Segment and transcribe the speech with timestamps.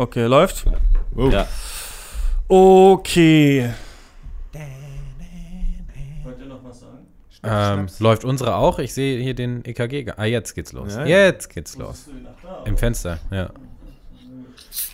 [0.00, 0.64] Okay, läuft?
[1.14, 1.28] Oh.
[1.28, 1.46] Ja.
[2.48, 3.70] Okay.
[6.24, 7.06] Wollt ihr noch was sagen?
[7.42, 8.78] Ähm, läuft unsere auch?
[8.78, 10.10] Ich sehe hier den EKG.
[10.16, 10.94] Ah, jetzt geht's los.
[10.94, 11.26] Ja, ja.
[11.26, 12.08] Jetzt geht's los.
[12.64, 13.50] Im Fenster, ja.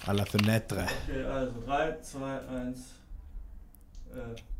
[0.08, 0.88] À la fenêtre.
[1.08, 2.78] Okay, also 3, 2, 1.
[4.10, 4.55] Äh.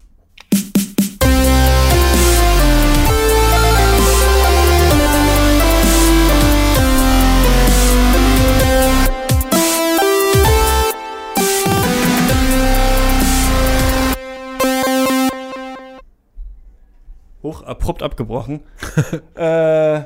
[17.42, 18.60] Hoch abrupt abgebrochen.
[19.34, 20.00] äh,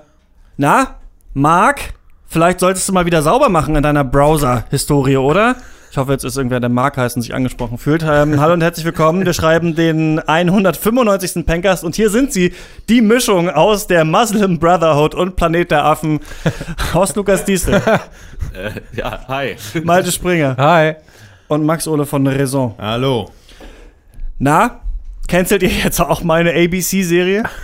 [0.57, 0.97] na,
[1.35, 1.95] Marc?
[2.27, 5.57] Vielleicht solltest du mal wieder sauber machen in deiner Browser-Historie, oder?
[5.91, 8.05] Ich hoffe, jetzt ist irgendwer, der Marc heißt und sich angesprochen fühlt.
[8.09, 9.27] Ähm, hallo und herzlich willkommen.
[9.27, 11.45] Wir schreiben den 195.
[11.45, 12.53] Pencast und hier sind sie,
[12.89, 16.21] die Mischung aus der Muslim Brotherhood und Planet der Affen.
[16.95, 17.75] Horst Lukas Diesel,
[18.55, 19.57] Äh, ja, hi.
[19.83, 20.95] Malte Springer Hi.
[21.49, 22.75] und Max Ole von Raison.
[22.79, 23.31] Hallo.
[24.39, 24.81] Na,
[25.31, 27.45] cancelt ihr jetzt auch meine ABC-Serie?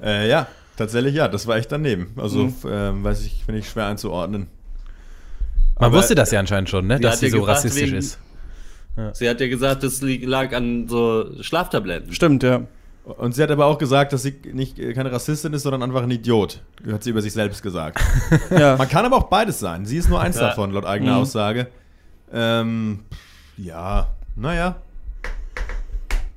[0.00, 2.12] Äh, ja, tatsächlich ja, das war echt daneben.
[2.16, 2.54] Also, Mhm.
[2.70, 4.46] ähm, weiß ich, finde ich schwer einzuordnen.
[5.74, 7.00] Man Aber- wusste das ja anscheinend schon, ne?
[7.00, 8.18] Dass sie ja so rassistisch wegen- ist.
[9.12, 12.12] Sie hat ja gesagt, das lag an so Schlaftabletten.
[12.12, 12.62] Stimmt, ja.
[13.04, 16.02] Und sie hat aber auch gesagt, dass sie nicht äh, keine Rassistin ist, sondern einfach
[16.02, 16.62] ein Idiot.
[16.90, 18.00] Hat sie über sich selbst gesagt.
[18.50, 18.76] ja.
[18.76, 19.84] Man kann aber auch beides sein.
[19.86, 20.42] Sie ist nur eins Ja.
[20.48, 21.18] davon, laut eigener Mhm.
[21.22, 21.66] Aussage.
[22.32, 23.00] Ähm,
[23.56, 24.76] ja, naja.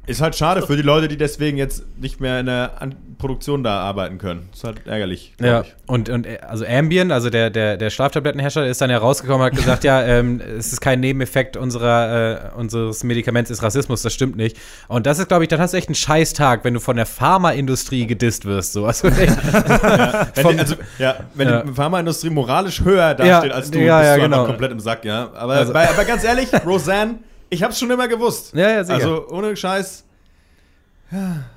[0.07, 3.63] Ist halt schade für die Leute, die deswegen jetzt nicht mehr in der An Produktion
[3.63, 4.49] da arbeiten können.
[4.51, 5.35] Ist halt ärgerlich.
[5.39, 5.75] Ja, ich.
[5.85, 9.55] und, und also Ambien, also der, der, der Schlaftablettenhersteller, ist dann ja rausgekommen und hat
[9.55, 14.37] gesagt, ja, ähm, es ist kein Nebeneffekt unserer, äh, unseres Medikaments, ist Rassismus, das stimmt
[14.37, 14.57] nicht.
[14.87, 17.05] Und das ist, glaube ich, dann hast du echt einen Scheißtag, wenn du von der
[17.05, 18.73] Pharmaindustrie gedisst wirst.
[18.73, 18.87] So.
[18.87, 19.37] Also echt,
[20.35, 21.61] Wenn, Vom- die, also, ja, wenn Ja.
[21.61, 24.45] die Pharmaindustrie moralisch höher dasteht Ja, als du, ja, bist ja, du genau.
[24.45, 25.29] komplett im Sack, ja.
[25.35, 27.19] Aber, Also- aber, aber ganz ehrlich, Roseanne,
[27.51, 28.53] ich hab's schon immer gewusst.
[28.55, 28.95] Ja, ja, sicher.
[28.95, 30.03] Also ohne Scheiß.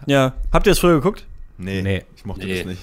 [0.06, 0.33] ja.
[0.53, 1.24] Habt ihr das früher geguckt?
[1.58, 2.02] Nee, Nee.
[2.17, 2.58] ich mochte Nee.
[2.58, 2.80] das nicht.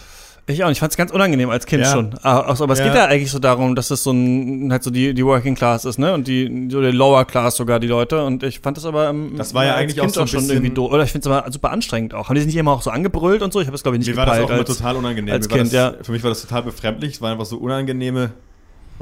[0.47, 0.77] Ich auch nicht.
[0.77, 1.91] Ich fand es ganz unangenehm als Kind Ja.
[1.91, 2.15] schon.
[2.23, 2.85] Ah, auch so, aber es Ja.
[2.85, 5.85] geht ja eigentlich so darum, dass es so ein, halt so die, die Working Class
[5.85, 6.13] ist, ne?
[6.13, 8.25] Und die, so die Lower Class sogar, die Leute.
[8.25, 10.49] Und ich fand das aber ähm, Das war ja eigentlich Kind auch so ein schon
[10.49, 10.91] irgendwie doof.
[10.91, 12.27] Oder ich finde es aber super anstrengend auch.
[12.27, 13.61] Haben die sich nicht immer auch so angebrüllt und so?
[13.61, 15.33] Ich habe es, glaube ich, nicht Mir war das auch immer als, total unangenehm.
[15.33, 15.93] als Kind, das, ja.
[16.01, 17.13] Für mich war das total befremdlich.
[17.15, 18.31] Es waren einfach so unangenehme,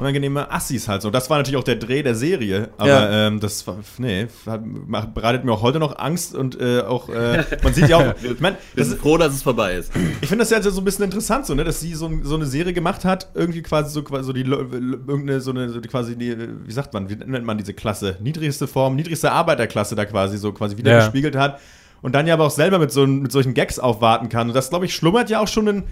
[0.00, 1.10] unangenehme Assis halt so.
[1.10, 2.70] Das war natürlich auch der Dreh der Serie.
[2.78, 3.26] Aber Ja.
[3.28, 7.08] ähm, das war, nee, hat, macht- bereitet mir auch heute noch Angst und äh, auch,
[7.08, 9.92] äh, man sieht ja auch, ich meine, Wir das sind froh, dass es vorbei ist.
[10.20, 12.46] Ich finde das ja so ein bisschen interessant, so, ne, dass sie so, so eine
[12.46, 16.16] Serie gemacht hat, irgendwie quasi so, quasi so die irgendeine so eine so die quasi
[16.16, 20.38] die, wie sagt man, wie nennt man diese Klasse, niedrigste Form, niedrigste Arbeiterklasse da quasi
[20.38, 20.98] so quasi wieder Ja.
[21.00, 21.60] gespiegelt hat
[22.02, 24.70] und dann ja aber auch selber mit so mit solchen Gags aufwarten kann und das
[24.70, 25.82] glaube ich schlummert ja auch schon in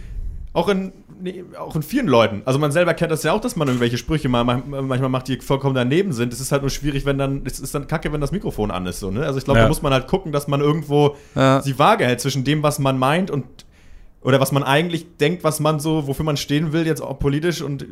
[0.53, 2.43] auch in, nee, auch in vielen Leuten.
[2.45, 5.39] Also man selber kennt das ja auch, dass man irgendwelche Sprüche mal manchmal macht, die
[5.41, 6.33] vollkommen daneben sind.
[6.33, 8.87] Es ist halt nur schwierig, wenn dann, es ist dann kacke, wenn das Mikrofon an
[8.87, 9.01] ist.
[9.01, 9.25] So, ne?
[9.25, 9.65] Also ich glaube, Ja.
[9.65, 11.61] da muss man halt gucken, dass man irgendwo Ja.
[11.61, 13.45] die Waage hält zwischen dem, was man meint und
[14.21, 17.63] oder was man eigentlich denkt, was man so, wofür man stehen will, jetzt auch politisch
[17.63, 17.87] und äh,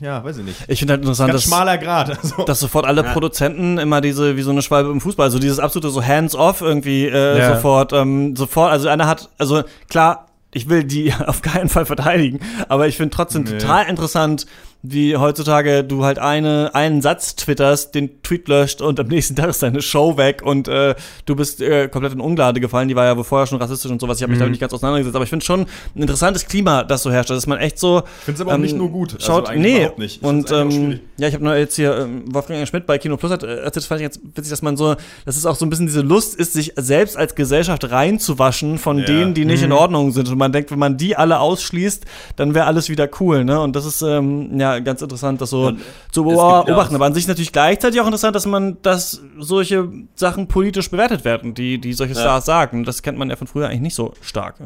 [0.00, 0.56] ja, weiß ich nicht.
[0.68, 2.10] Ich finde halt interessant, Ganz dass, schmaler Grad.
[2.22, 3.12] Also, dass sofort alle Ja.
[3.14, 7.06] Produzenten immer diese, wie so eine Schwalbe im Fußball, also dieses absolute so hands-off irgendwie
[7.06, 7.54] äh, Ja.
[7.54, 12.40] sofort, ähm, sofort, also einer hat, also klar, ich will die auf keinen Fall verteidigen,
[12.68, 13.58] aber ich finde trotzdem Nee.
[13.58, 14.46] total interessant,
[14.82, 19.48] wie heutzutage du halt eine, einen Satz twitterst, den Tweet löscht und am nächsten Tag
[19.50, 20.94] ist deine Show weg und äh,
[21.26, 22.88] du bist äh, komplett in Ungnade gefallen.
[22.88, 24.16] Die war ja vorher schon rassistisch und sowas.
[24.18, 24.40] Ich habe mich Mhm.
[24.40, 27.46] damit nicht ganz auseinandergesetzt, aber ich finde schon ein interessantes Klima, das so herrscht, dass
[27.46, 29.14] man echt so ich finde es aber auch ähm, nicht nur gut.
[29.14, 29.78] Also Schaut, eigentlich nee.
[29.80, 30.16] überhaupt nicht.
[30.16, 33.16] Ich Und auch ähm, ja, ich habe nur jetzt hier ähm, Wolfgang Schmidt bei Kino
[33.18, 34.94] Plus hat äh, erzählt, das fand ich ganz witzig, dass man so,
[35.26, 38.98] dass es auch so ein bisschen diese Lust ist, sich selbst als Gesellschaft reinzuwaschen von
[39.00, 39.04] Ja.
[39.04, 39.46] denen, die Mhm.
[39.50, 40.28] nicht in Ordnung sind.
[40.30, 42.04] Und man denkt, wenn man die alle ausschließt,
[42.36, 43.60] dann wäre alles wieder cool, ne?
[43.60, 45.80] Und das ist ähm, ja ganz interessant, das so Und
[46.12, 46.68] zu beobachten.
[46.94, 51.24] ja Aber an sich natürlich gleichzeitig auch interessant, dass man, dass solche Sachen politisch bewertet
[51.24, 52.20] werden, die, die solche Ja.
[52.20, 52.84] Stars sagen.
[52.84, 54.56] Das kennt man ja von früher eigentlich nicht so stark.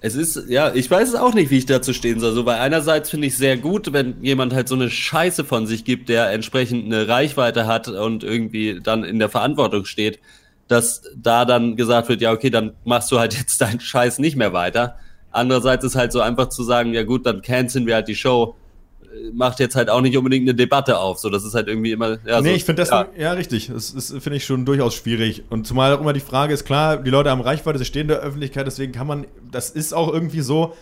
[0.00, 2.32] Es ist, ja, ich weiß es auch nicht, wie ich dazu stehen soll.
[2.32, 5.84] So, weil einerseits finde ich sehr gut, wenn jemand halt so eine Scheiße von sich
[5.84, 10.18] gibt, der entsprechend eine Reichweite hat und irgendwie dann in der Verantwortung steht,
[10.66, 14.34] dass da dann gesagt wird, ja, okay, dann machst du halt jetzt deinen Scheiß nicht
[14.36, 14.96] mehr weiter.
[15.30, 18.56] Andererseits ist halt so einfach zu sagen, ja gut, dann canceln wir halt die Show.
[19.32, 21.18] Macht jetzt halt auch nicht unbedingt eine Debatte auf.
[21.18, 22.18] So, das ist halt irgendwie immer.
[22.26, 23.06] Ja, nee, so, ich finde das, ja.
[23.16, 23.70] ja, richtig.
[23.72, 25.44] Das ist, finde ich schon durchaus schwierig.
[25.50, 28.08] Und zumal auch immer die Frage ist, klar, die Leute haben Reichweite, sie stehen in
[28.08, 30.74] der Öffentlichkeit, deswegen kann man, das ist auch irgendwie so.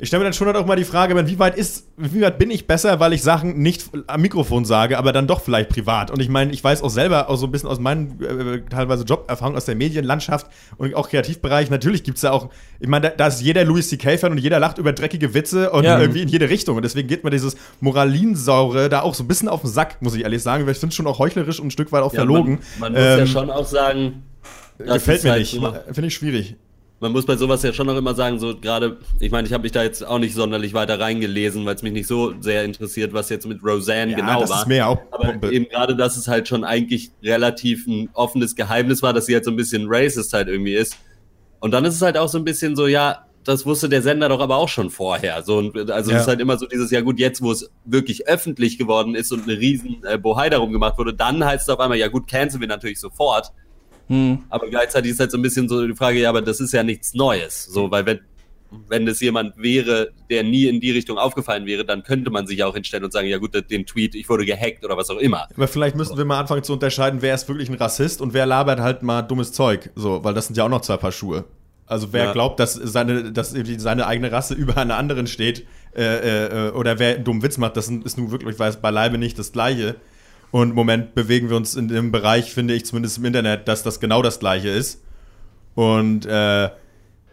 [0.00, 2.36] Ich stelle mir dann schon halt auch mal die Frage, wie weit ist, wie weit
[2.36, 6.10] bin ich besser, weil ich Sachen nicht am Mikrofon sage, aber dann doch vielleicht privat.
[6.10, 9.04] Und ich meine, ich weiß auch selber auch so ein bisschen aus meinen äh, teilweise
[9.04, 10.48] Joberfahrungen aus der Medienlandschaft
[10.78, 11.70] und auch Kreativbereich.
[11.70, 12.50] Natürlich gibt es da auch,
[12.80, 15.84] ich meine, da, da ist jeder Louis C.K.-Fan und jeder lacht über dreckige Witze und
[15.84, 16.00] Ja.
[16.00, 16.74] irgendwie in jede Richtung.
[16.76, 20.14] Und deswegen geht mir dieses Moralinsaure da auch so ein bisschen auf den Sack, muss
[20.16, 22.12] ich ehrlich sagen, weil ich finde es schon auch heuchlerisch und ein Stück weit auch
[22.12, 22.58] verlogen.
[22.80, 24.24] Man, man muss ja Ähm, schon auch sagen,
[24.78, 25.54] das Gefällt ist mir halt nicht.
[25.54, 26.56] immer- Finde ich schwierig.
[27.04, 29.64] Man muss bei sowas ja schon noch immer sagen, so gerade, ich meine, ich habe
[29.64, 33.12] mich da jetzt auch nicht sonderlich weiter reingelesen, weil es mich nicht so sehr interessiert,
[33.12, 34.60] was jetzt mit Roseanne Ja, genau das war.
[34.62, 35.52] ist mir auch Aber Pumpe.
[35.52, 39.44] eben gerade, dass es halt schon eigentlich relativ ein offenes Geheimnis war, dass sie halt
[39.44, 40.96] so ein bisschen racist halt irgendwie ist.
[41.60, 44.30] Und dann ist es halt auch so ein bisschen so, ja, das wusste der Sender
[44.30, 45.42] doch aber auch schon vorher.
[45.42, 46.16] So, und, also Ja.
[46.16, 49.30] es ist halt immer so dieses, ja gut, jetzt wo es wirklich öffentlich geworden ist
[49.30, 52.26] und eine riesen äh, Bohai darum gemacht wurde, dann heißt es auf einmal, ja gut,
[52.28, 53.52] canceln wir natürlich sofort.
[54.08, 54.44] Hm.
[54.50, 56.82] Aber gleichzeitig ist halt so ein bisschen so die Frage, ja, aber das ist ja
[56.82, 57.64] nichts Neues.
[57.64, 58.20] So, weil wenn,
[58.88, 62.62] wenn es jemand wäre, der nie in die Richtung aufgefallen wäre, dann könnte man sich
[62.64, 65.48] auch hinstellen und sagen, ja gut, den Tweet, ich wurde gehackt oder was auch immer.
[65.54, 68.46] Aber vielleicht müssen wir mal anfangen zu unterscheiden, wer ist wirklich ein Rassist und wer
[68.46, 69.90] labert halt mal dummes Zeug.
[69.94, 71.44] So, weil das sind ja auch noch zwei Paar Schuhe.
[71.86, 72.32] Also wer Ja.
[72.32, 75.66] glaubt, dass seine, dass seine eigene Rasse über einer anderen steht,
[75.96, 79.38] äh, äh, oder wer einen dummen Witz macht, das ist nun wirklich, weiß beileibe nicht
[79.38, 79.96] das Gleiche.
[80.54, 83.82] Und im Moment bewegen wir uns in dem Bereich, finde ich zumindest im Internet, dass
[83.82, 85.02] das genau das Gleiche ist.
[85.74, 86.70] Und äh,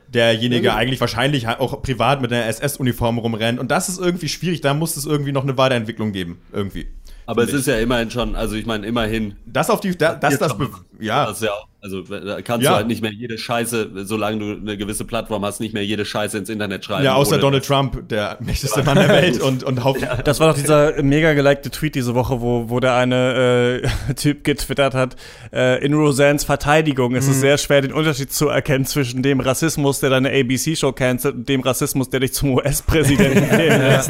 [0.08, 3.60] derjenige eigentlich wahrscheinlich auch privat mit einer SS-Uniform rumrennt.
[3.60, 6.42] Und das ist irgendwie schwierig, da muss es irgendwie noch eine Weiterentwicklung geben.
[6.52, 6.88] Irgendwie.
[7.28, 9.36] Aber es Finde ist ja immerhin schon, also ich meine, immerhin.
[9.46, 10.58] Das auf die, da, das, Jetzt das,
[11.02, 12.72] ja, Das ist ja auch, also da kannst Ja.
[12.72, 16.06] du halt nicht mehr jede Scheiße, solange du eine gewisse Plattform hast, nicht mehr jede
[16.06, 17.04] Scheiße ins Internet schreiben.
[17.04, 20.56] ja, außer Donald Trump, der mächtigste Mann der Welt und, und Haupt, Das war doch
[20.56, 25.16] dieser mega gelikte Tweet diese Woche, wo, wo der eine äh, Typ getwittert hat,
[25.52, 30.00] äh, in Roseannes Verteidigung ist es sehr schwer, den Unterschied zu erkennen zwischen dem Rassismus,
[30.02, 34.10] der deine ABC-Show cancelt, und dem Rassismus, der dich zum US-Präsidenten wählen lässt.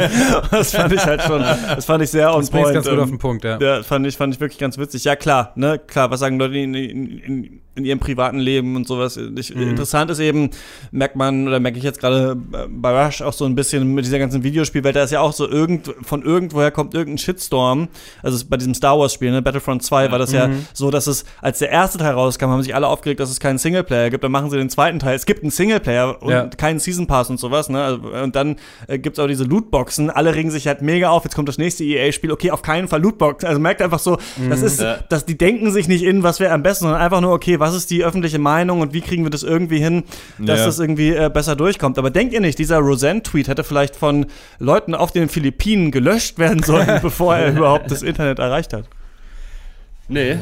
[0.51, 2.73] Das fand ich halt schon, das fand ich sehr on Das point.
[2.73, 3.57] ganz gut ähm, auf den Punkt, ja.
[3.59, 5.05] Ja, fand ich, fand ich wirklich ganz witzig.
[5.05, 8.85] Ja, klar, ne, klar, was sagen Leute in, in, in, in ihrem privaten Leben und
[8.85, 9.17] sowas.
[9.37, 9.69] Ich, Mhm.
[9.69, 10.49] Interessant ist eben,
[10.91, 12.35] merkt man, oder merke ich jetzt gerade
[12.69, 15.47] bei Rush auch so ein bisschen mit dieser ganzen Videospielwelt, da ist ja auch so
[15.47, 17.87] irgend, von irgendwoher kommt irgendein Shitstorm.
[18.23, 20.65] Also es- bei diesem Star Wars Spiel, ne, Battlefront 2 war das ja Mhm.
[20.73, 23.57] so, dass es, als der erste Teil rauskam, haben sich alle aufgeregt, dass es keinen
[23.57, 24.23] Singleplayer gibt.
[24.23, 25.15] Dann machen sie den zweiten Teil.
[25.15, 26.47] Es gibt einen Singleplayer und Ja.
[26.47, 27.81] keinen Season Pass und sowas, ne?
[27.81, 28.57] Also, Und dann
[28.87, 30.09] äh, gibt's auch diese Lootboxen.
[30.09, 31.23] Alle regen sich halt mega auf.
[31.23, 32.31] Jetzt kommt das nächste EA-Spiel.
[32.33, 33.45] Okay, auf keinen Fall Lootbox.
[33.45, 34.17] Also merkt einfach so,
[34.49, 34.97] das ist, Ja.
[35.09, 37.73] dass die denken sich nicht in, was wäre am besten, sondern einfach nur, okay, was
[37.73, 40.03] ist die öffentliche Meinung und wie kriegen wir das irgendwie hin,
[40.37, 40.65] dass Ja.
[40.65, 41.97] das irgendwie äh, besser durchkommt.
[41.97, 44.25] Aber denkt ihr nicht, dieser Roseanne-Tweet hätte vielleicht von
[44.59, 48.85] Leuten auf den Philippinen gelöscht werden sollen, bevor er überhaupt das Internet erreicht hat?
[50.09, 50.37] Nee.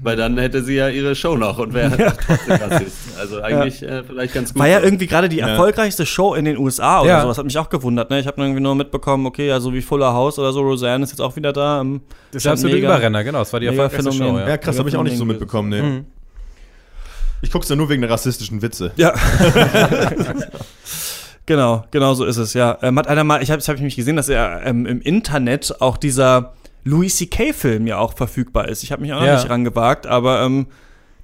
[0.00, 1.90] Weil dann hätte sie ja ihre Show noch und wäre
[2.24, 2.96] trotzdem Rassist.
[3.18, 4.60] Also eigentlich äh, vielleicht ganz gut.
[4.60, 4.84] War ja so.
[4.84, 5.48] irgendwie gerade die Ja.
[5.48, 7.22] erfolgreichste Show in den USA oder Ja.
[7.22, 7.36] sowas.
[7.38, 8.08] Hat mich auch gewundert.
[8.08, 8.20] Ne?
[8.20, 11.20] Ich habe irgendwie nur mitbekommen, okay, also wie Fuller House oder so, Roseanne ist jetzt
[11.20, 11.80] auch wieder da.
[11.80, 13.40] Ähm, Das ist mega- Überrenner, genau.
[13.40, 14.48] Das war die erfolgreichste Show, ja.
[14.50, 15.82] ja krass, habe ich auch nicht so mitbekommen, ne.
[15.82, 16.04] Mhm.
[17.42, 18.90] Ich guck's ja nur wegen der rassistischen Witze.
[18.96, 19.14] Ja.
[21.46, 22.78] genau, genau so ist es, ja.
[22.82, 25.80] Ähm, hat einer mal, ich habe hab ich mich gesehen, dass er ähm, im Internet
[25.80, 26.54] auch dieser
[26.84, 28.82] Louis C.K.-Film ja auch verfügbar ist.
[28.82, 29.34] Ich habe mich auch noch Ja.
[29.36, 30.66] nicht rangewagt, aber ähm,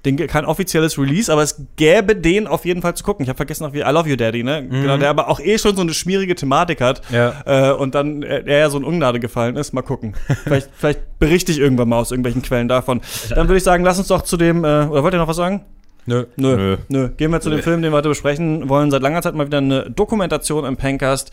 [0.05, 3.23] den, kein offizielles Release, aber es gäbe den auf jeden Fall zu gucken.
[3.23, 4.67] Ich habe vergessen noch wie I Love You Daddy, ne?
[4.69, 7.01] Genau, der aber auch eh schon so eine schwierige Thematik hat.
[7.11, 7.33] Ja.
[7.45, 9.73] Äh, und dann äh, er ja so in Ungnade gefallen ist.
[9.73, 10.13] Mal gucken.
[10.43, 13.01] vielleicht, vielleicht berichte ich irgendwann mal aus irgendwelchen Quellen davon.
[13.29, 15.37] Dann würde ich sagen, lass uns doch zu dem, äh, oder wollt ihr noch was
[15.37, 15.65] sagen?
[16.05, 16.25] Nö.
[16.35, 16.55] Nö.
[16.55, 16.77] Nö.
[16.87, 17.09] Nö.
[17.17, 18.91] Gehen wir zu dem Film, den wir heute besprechen wollen.
[18.91, 21.31] Seit langer Zeit mal wieder eine Dokumentation im Pencast.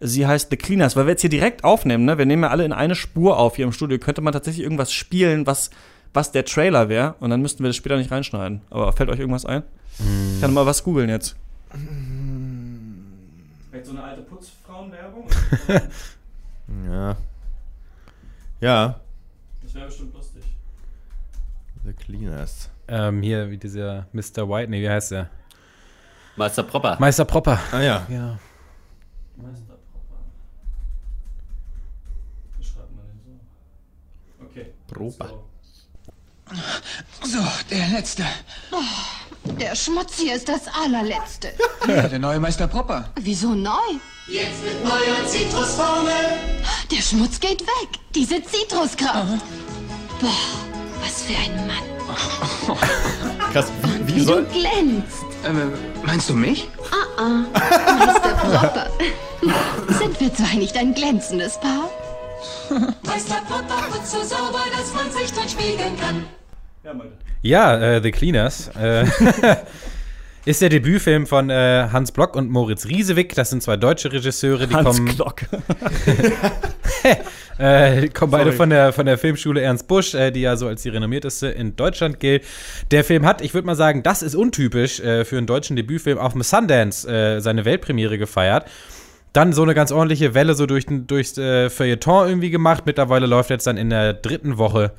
[0.00, 2.18] Sie heißt The Cleaners, weil wir jetzt hier direkt aufnehmen, ne?
[2.18, 3.98] Wir nehmen ja alle in eine Spur auf hier im Studio.
[3.98, 5.70] Könnte man tatsächlich irgendwas spielen, was,
[6.12, 7.14] was der Trailer wäre?
[7.20, 8.62] Und dann müssten wir das später nicht reinschneiden.
[8.70, 9.62] Aber fällt euch irgendwas ein?
[10.34, 11.36] Ich kann mal was googeln jetzt.
[13.70, 15.26] Vielleicht so eine alte Putzfrauenwerbung?
[16.88, 17.16] Ja.
[18.60, 19.00] Ja.
[19.62, 20.42] Das wäre bestimmt lustig.
[21.84, 22.70] The Cleaners.
[22.92, 24.46] Ähm, hier, wie dieser Mr.
[24.46, 25.30] White, nee, wie heißt der?
[26.36, 26.98] Meister Propper.
[27.00, 27.58] Meister Propper.
[27.72, 28.06] Ah ja.
[28.10, 28.38] Ja.
[32.58, 33.40] Wie schreibt man den
[34.38, 34.44] so?
[34.44, 34.66] Okay.
[34.88, 35.42] Proper.
[37.22, 37.38] So,
[37.70, 38.24] der letzte.
[39.58, 41.48] Der Schmutz hier ist das allerletzte.
[41.88, 43.08] Ja, der neue Meister Propper.
[43.20, 43.70] Wieso neu?
[44.28, 46.12] Jetzt mit neuer Zitrusformel.
[46.90, 47.88] Der Schmutz geht weg.
[48.14, 49.42] Diese Zitruskraft.
[50.20, 50.30] Boah,
[51.00, 52.48] was für ein Mann.
[53.52, 54.44] Krass, wie, wie Wie soll.
[54.44, 55.24] du glänzt.
[55.46, 55.72] Ähm,
[56.04, 56.68] meinst du mich?
[57.52, 58.86] Meister Propper.
[59.98, 61.88] Sind wir zwar nicht ein glänzendes Paar?
[63.04, 66.24] Meister Propper putzt so sauber, dass man sich drin spiegeln kann.
[67.42, 68.68] Ja, äh, The Cleaners.
[68.68, 69.06] Äh,
[70.44, 73.32] Ist der Debütfilm von äh, Hans Block und Moritz Riesewick.
[73.36, 75.42] Das sind zwei deutsche Regisseure, die Hans kommen, Glock.
[77.58, 80.82] äh, kommen beide von der, von der Filmschule Ernst Busch, äh, die ja so als
[80.82, 82.42] die renommierteste in Deutschland gilt.
[82.90, 86.18] Der Film hat, ich würde mal sagen, das ist untypisch äh, für einen deutschen Debütfilm,
[86.18, 88.66] auf dem Sundance äh, seine Weltpremiere gefeiert.
[89.32, 92.82] Dann so eine ganz ordentliche Welle so durch, durchs äh, Feuilleton irgendwie gemacht.
[92.84, 94.90] Mittlerweile läuft jetzt dann in der dritten Woche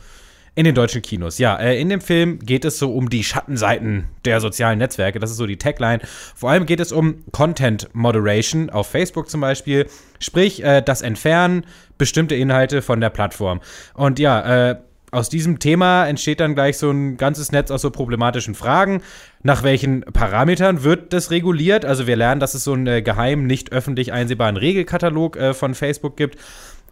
[0.55, 1.39] in den deutschen Kinos.
[1.39, 5.19] Ja, äh, in dem Film geht es so um die Schattenseiten der sozialen Netzwerke.
[5.19, 6.01] Das ist so die Tagline.
[6.35, 9.87] Vor allem geht es um Content Moderation auf Facebook zum Beispiel.
[10.19, 11.65] Sprich, äh, das Entfernen
[11.97, 13.61] bestimmte Inhalte von der Plattform.
[13.95, 14.75] Und ja, äh,
[15.13, 19.03] aus diesem Thema entsteht dann gleich so ein ganzes Netz aus so problematischen Fragen.
[19.43, 21.85] Nach welchen Parametern wird das reguliert?
[21.85, 25.75] Also wir lernen, dass es so einen äh, geheim, nicht öffentlich einsehbaren Regelkatalog äh, von
[25.75, 26.39] Facebook gibt.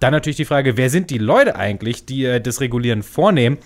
[0.02, 3.60] Dann natürlich die Frage, wer sind die Leute eigentlich, die äh, das Regulieren vornehmen?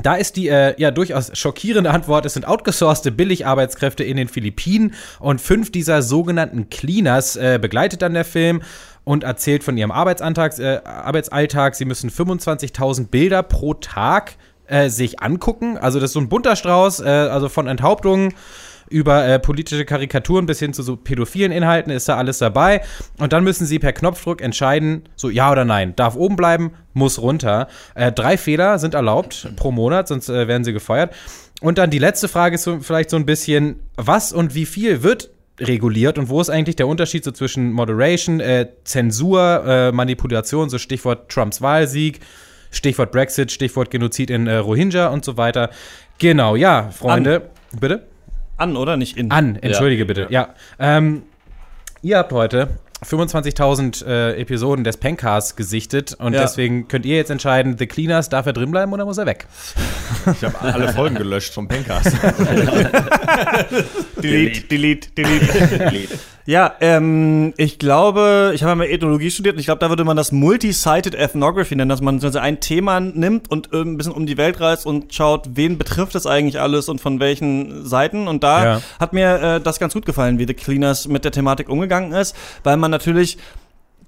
[0.00, 4.94] Da ist die äh, ja durchaus schockierende Antwort, es sind outgesourcete Billigarbeitskräfte in den Philippinen
[5.20, 8.62] und fünf dieser sogenannten Cleaners äh, begleitet dann der Film
[9.04, 11.74] und erzählt von ihrem Arbeitsantrag, äh, Arbeitsalltag.
[11.74, 14.36] Sie müssen 25.000 Bilder pro Tag
[14.66, 15.78] äh, sich angucken.
[15.78, 18.34] Also das ist so ein bunter Strauß, äh, also von Enthauptungen
[18.90, 22.82] über äh, politische Karikaturen bis hin zu so pädophilen Inhalten ist da alles dabei.
[23.18, 25.94] Und dann müssen sie per Knopfdruck entscheiden, so ja oder nein.
[25.96, 27.68] Darf oben bleiben, muss runter.
[27.94, 31.14] Äh, drei Fehler sind erlaubt pro Monat, sonst äh, werden sie gefeuert.
[31.60, 35.02] Und dann die letzte Frage ist so, vielleicht so ein bisschen, was und wie viel
[35.02, 40.68] wird reguliert und wo ist eigentlich der Unterschied so zwischen Moderation, äh, Zensur, äh, Manipulation,
[40.68, 42.20] so Stichwort Trumps Wahlsieg,
[42.70, 45.70] Stichwort Brexit, Stichwort Genozid in äh, Rohingya und so weiter.
[46.18, 47.50] Genau, ja, Freunde.
[47.78, 48.06] Bitte?
[48.56, 48.96] An, oder?
[48.96, 49.30] Nicht in.
[49.30, 50.26] An, entschuldige bitte.
[50.30, 50.54] Ja.
[50.78, 51.22] Ähm,
[52.02, 52.68] ihr habt heute
[53.04, 56.40] 25.000 äh, Episoden des Pencasts gesichtet und Ja.
[56.42, 59.46] deswegen könnt ihr jetzt entscheiden, The Cleaners, darf er drin bleiben oder muss er weg?
[60.32, 62.06] Ich habe alle Folgen gelöscht vom Pencast.
[64.22, 66.18] Delete, delete, delete.
[66.46, 70.04] ja, ähm, ich glaube, ich habe ja mal Ethnologie studiert und ich glaube, da würde
[70.04, 74.12] man das Multi-Sited Ethnography nennen, dass man also ein Thema nimmt und äh, ein bisschen
[74.12, 78.28] um die Welt reist und schaut, wen betrifft das eigentlich alles und von welchen Seiten.
[78.28, 78.80] Und da Ja.
[79.00, 82.36] hat mir äh, das ganz gut gefallen, wie The Cleaners mit der Thematik umgegangen ist,
[82.62, 83.38] weil man natürlich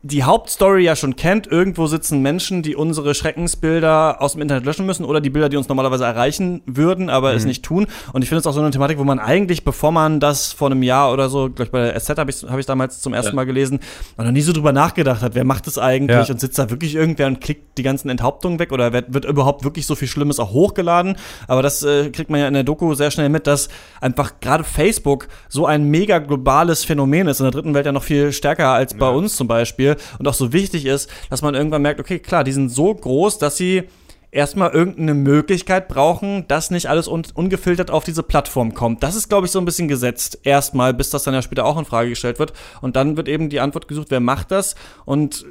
[0.07, 1.47] die Hauptstory ja schon kennt.
[1.47, 5.57] Irgendwo sitzen Menschen, die unsere Schreckensbilder aus dem Internet löschen müssen oder die Bilder, die
[5.57, 7.87] uns normalerweise erreichen würden, aber es nicht tun.
[8.13, 10.71] Und ich finde es auch so eine Thematik, wo man eigentlich, bevor man das vor
[10.71, 13.15] einem Jahr oder so, glaube ich, bei der SZ habe ich hab ich damals zum
[13.15, 13.37] ersten Ja.
[13.37, 13.81] Mal gelesen,
[14.17, 16.33] man noch nie so drüber nachgedacht hat, wer macht das eigentlich Ja.
[16.33, 19.65] und sitzt da wirklich irgendwer und klickt die ganzen Enthauptungen weg oder wird, wird überhaupt
[19.65, 21.17] wirklich so viel Schlimmes auch hochgeladen.
[21.49, 23.69] Aber das äh, kriegt man ja in der Doku sehr schnell mit, dass
[24.01, 28.03] einfach gerade Facebook so ein mega globales Phänomen ist, in der dritten Welt ja noch
[28.05, 31.83] viel stärker als bei uns zum Beispiel und auch so wichtig ist, dass man irgendwann
[31.83, 33.85] merkt, okay, klar, die sind so groß, dass sie
[34.31, 39.03] erstmal irgendeine Möglichkeit brauchen, dass nicht alles un ungefiltert auf diese Plattform kommt.
[39.03, 40.41] Das ist, glaube ich, so ein bisschen gesetzt.
[40.43, 42.53] Erstmal, bis das dann ja später auch in Frage gestellt wird.
[42.81, 44.75] Und dann wird eben die Antwort gesucht, wer macht das?
[45.05, 45.47] Und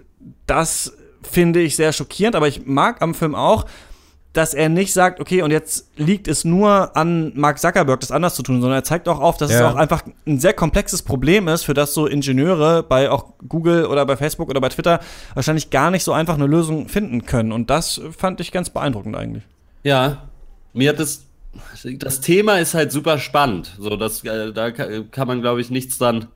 [0.46, 3.66] das finde ich sehr schockierend, aber ich mag am Film auch,
[4.38, 8.36] dass er nicht sagt, okay, und jetzt liegt es nur an Mark Zuckerberg, das anders
[8.36, 9.70] zu tun, sondern er zeigt auch auf, dass es Ja.
[9.72, 14.06] auch einfach ein sehr komplexes Problem ist, für das so Ingenieure bei auch Google oder
[14.06, 15.00] bei Facebook oder bei Twitter
[15.34, 17.52] wahrscheinlich gar nicht so einfach eine Lösung finden können.
[17.52, 19.44] Und das fand ich ganz beeindruckend eigentlich.
[19.84, 20.24] Ja,
[20.74, 21.24] mir hat das,
[22.00, 23.72] das Thema ist halt super spannend.
[23.80, 26.28] So, das, äh, da ka- kann man, glaube ich, nichts dran,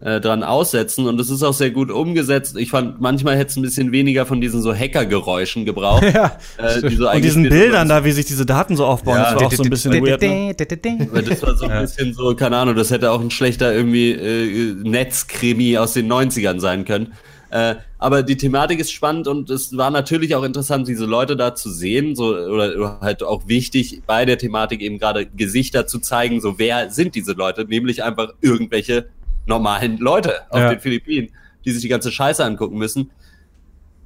[0.00, 1.06] äh, dran aussetzen.
[1.06, 2.56] Und es ist auch sehr gut umgesetzt.
[2.58, 6.04] Ich fand, manchmal hätte es ein bisschen weniger von diesen so Hackergeräuschen gebraucht.
[6.14, 9.32] Ja, äh, die so Und diesen Bildern da, wie sich diese Daten so aufbauen, Ja.
[9.32, 10.20] das war auch so ein bisschen weird.
[10.22, 10.54] Ne?
[10.56, 14.74] Das war so ein bisschen so, keine Ahnung, das hätte auch ein schlechter irgendwie äh,
[14.82, 17.12] Netzkrimi aus den 90ern sein können.
[17.50, 21.54] Äh, aber die Thematik ist spannend und es war natürlich auch interessant, diese Leute da
[21.54, 26.40] zu sehen, so oder halt auch wichtig bei der Thematik eben gerade Gesichter zu zeigen,
[26.40, 29.06] so wer sind diese Leute, nämlich einfach irgendwelche
[29.46, 30.70] normalen Leute auf Ja.
[30.70, 31.30] den Philippinen,
[31.64, 33.10] die sich die ganze Scheiße angucken müssen.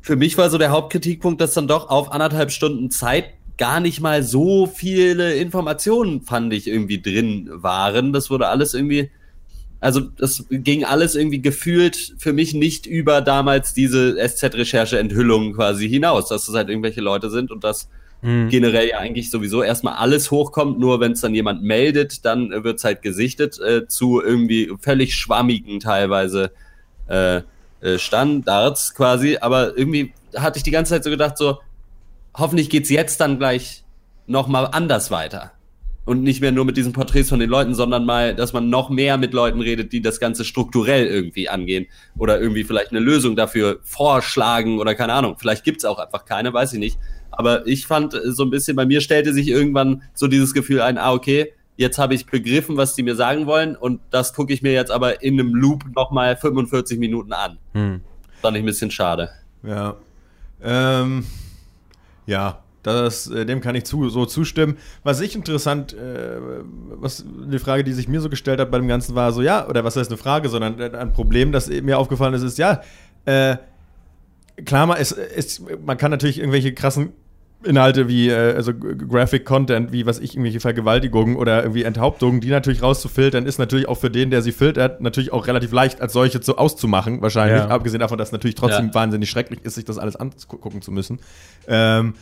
[0.00, 3.24] Für mich war so der Hauptkritikpunkt, dass dann doch auf anderthalb Stunden Zeit
[3.58, 8.12] gar nicht mal so viele Informationen, fand ich, irgendwie drin waren.
[8.14, 9.10] Das wurde alles irgendwie,
[9.80, 16.28] also das ging alles irgendwie gefühlt für mich nicht über damals diese SZ-Recherche-Enthüllungen quasi hinaus,
[16.28, 17.90] dass es halt irgendwelche Leute sind und dass
[18.22, 22.64] generell ja eigentlich sowieso erstmal alles hochkommt, nur wenn es dann jemand meldet, dann äh,
[22.64, 26.52] wird's halt gesichtet äh, zu irgendwie völlig schwammigen teilweise
[27.08, 27.40] äh,
[27.80, 31.58] äh, Standards quasi, aber irgendwie hatte ich die ganze Zeit so gedacht, so
[32.34, 33.84] hoffentlich geht's jetzt dann gleich
[34.26, 35.52] noch mal anders weiter.
[36.06, 38.90] Und nicht mehr nur mit diesen Porträts von den Leuten, sondern mal, dass man noch
[38.90, 41.86] mehr mit Leuten redet, die das Ganze strukturell irgendwie angehen.
[42.18, 45.36] Oder irgendwie vielleicht eine Lösung dafür vorschlagen oder keine Ahnung.
[45.38, 46.98] Vielleicht gibt's auch einfach keine, weiß ich nicht.
[47.40, 50.82] Aber ich fand äh, so ein bisschen, bei mir stellte sich irgendwann so dieses Gefühl
[50.82, 54.52] ein, ah, okay, jetzt habe ich begriffen, was die mir sagen wollen und das gucke
[54.52, 57.56] ich mir jetzt aber in einem Loop nochmal 45 Minuten an.
[57.72, 58.02] Hm.
[58.42, 59.30] Fand ich ein bisschen schade.
[59.62, 59.96] Ja.
[60.62, 61.24] Ähm,
[62.26, 64.76] ja, das, äh, dem kann ich zu, so zustimmen.
[65.02, 66.36] Was ich interessant, äh,
[66.90, 69.66] was eine Frage, die sich mir so gestellt hat bei dem Ganzen war, so ja,
[69.66, 72.82] oder was heißt eine Frage, sondern ein Problem, das mir aufgefallen ist, ist ja,
[73.24, 73.56] äh,
[74.66, 77.14] klar, man, es, es, man kann natürlich irgendwelche krassen
[77.62, 82.48] Inhalte wie äh, also Graphic Content, wie was ich, irgendwelche Vergewaltigungen oder irgendwie Enthauptungen, die
[82.48, 86.12] natürlich rauszufiltern, ist natürlich auch für den, der sie filtert, natürlich auch relativ leicht als
[86.12, 87.60] solche zu, auszumachen, wahrscheinlich.
[87.62, 87.68] Ja.
[87.68, 88.94] Abgesehen davon, dass es natürlich trotzdem Ja.
[88.94, 91.18] wahnsinnig schrecklich ist, sich das alles angucken zu müssen.
[91.68, 92.14] Ähm,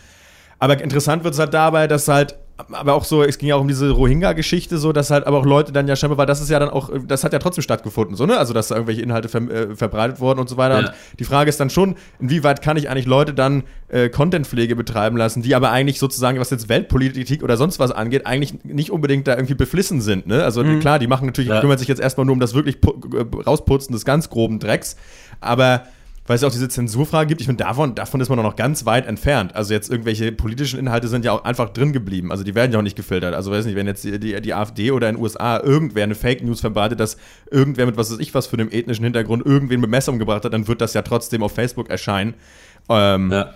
[0.58, 2.36] aber interessant wird es halt dabei, dass halt,
[2.72, 5.46] aber auch so, es ging ja auch um diese Rohingya-Geschichte, so, dass halt aber auch
[5.46, 8.16] Leute dann ja scheinbar, weil das ist ja dann auch, das hat ja trotzdem stattgefunden,
[8.16, 8.36] so, ne?
[8.36, 10.80] Also, dass da irgendwelche Inhalte ver äh, verbreitet wurden und so weiter.
[10.80, 10.88] Ja.
[10.88, 15.16] Und die Frage ist dann schon, inwieweit kann ich eigentlich Leute dann äh, Contentpflege betreiben
[15.16, 19.28] lassen, die aber eigentlich sozusagen, was jetzt Weltpolitik oder sonst was angeht, eigentlich nicht unbedingt
[19.28, 20.42] da irgendwie beflissen sind, ne?
[20.42, 21.60] Also, klar, die machen natürlich, Ja.
[21.60, 24.96] kümmern sich jetzt erstmal nur um das wirklich äh, Rausputzen des ganz groben Drecks,
[25.40, 25.84] aber
[26.28, 29.06] weil es auch diese Zensurfrage gibt, ich finde, davon, davon ist man noch ganz weit
[29.06, 29.56] entfernt.
[29.56, 32.30] Also jetzt irgendwelche politischen Inhalte sind ja auch einfach drin geblieben.
[32.30, 33.34] Also die werden ja auch nicht gefiltert.
[33.34, 36.14] Also weiß nicht, wenn jetzt die, die, die AfD oder in den USA irgendwer eine
[36.14, 37.16] Fake News verbreitet, dass
[37.50, 40.52] irgendwer mit was weiß ich was für einem ethnischen Hintergrund irgendwen mit Messer umgebracht hat,
[40.52, 42.34] dann wird das ja trotzdem auf Facebook erscheinen.
[42.90, 43.54] Ähm, Ja.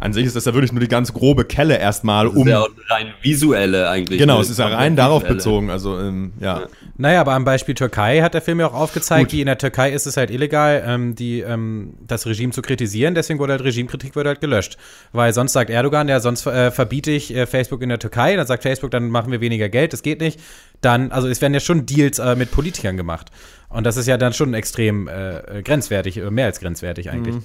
[0.00, 2.48] An sich ist das ja wirklich nur die ganz grobe Kelle erstmal, Das ist um.
[2.48, 4.18] ja auch rein visuelle eigentlich.
[4.18, 4.40] genau, ne?
[4.40, 5.36] es ist ja rein darauf Visuelle.
[5.36, 5.70] bezogen.
[5.70, 6.62] Also, ähm, ja.
[6.96, 9.92] Naja, aber am Beispiel Türkei hat der Film ja auch aufgezeigt, wie in der Türkei
[9.92, 13.14] ist es halt illegal, ähm, die, ähm, das Regime zu kritisieren.
[13.14, 14.78] Deswegen wurde halt Regimekritik wurde halt gelöscht.
[15.12, 18.36] Weil sonst sagt Erdogan, ja, sonst äh, verbiete ich äh, Facebook in der Türkei.
[18.36, 20.40] Dann sagt Facebook, dann machen wir weniger Geld, das geht nicht.
[20.80, 23.30] Dann, also es werden ja schon Deals äh, mit Politikern gemacht.
[23.68, 27.36] Und das ist ja dann schon extrem äh, äh, grenzwertig, äh, mehr als grenzwertig eigentlich.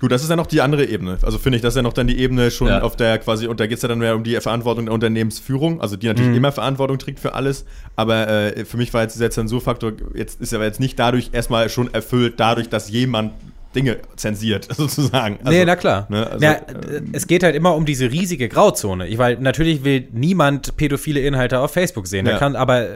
[0.00, 1.18] Gut, das ist ja noch die andere Ebene.
[1.22, 2.82] Also finde ich, das ist ja noch dann die Ebene schon Ja.
[2.82, 5.80] auf der quasi, und da geht es ja dann mehr um die Verantwortung der Unternehmensführung,
[5.80, 6.12] also die Mhm.
[6.14, 7.64] natürlich immer Verantwortung trägt für alles.
[7.96, 11.68] Aber äh, für mich war jetzt dieser Zensurfaktor, jetzt ist aber jetzt nicht dadurch erstmal
[11.68, 13.32] schon erfüllt, dadurch, dass jemand
[13.74, 15.38] Dinge zensiert, sozusagen.
[15.44, 16.06] Also, nee, na klar.
[16.08, 16.56] ne, also, ja, äh,
[16.96, 19.06] äh, es geht halt immer um diese riesige Grauzone.
[19.06, 22.26] Ich, weil natürlich will niemand pädophile Inhalte auf Facebook sehen.
[22.26, 22.38] Ja.
[22.38, 22.86] Kann aber,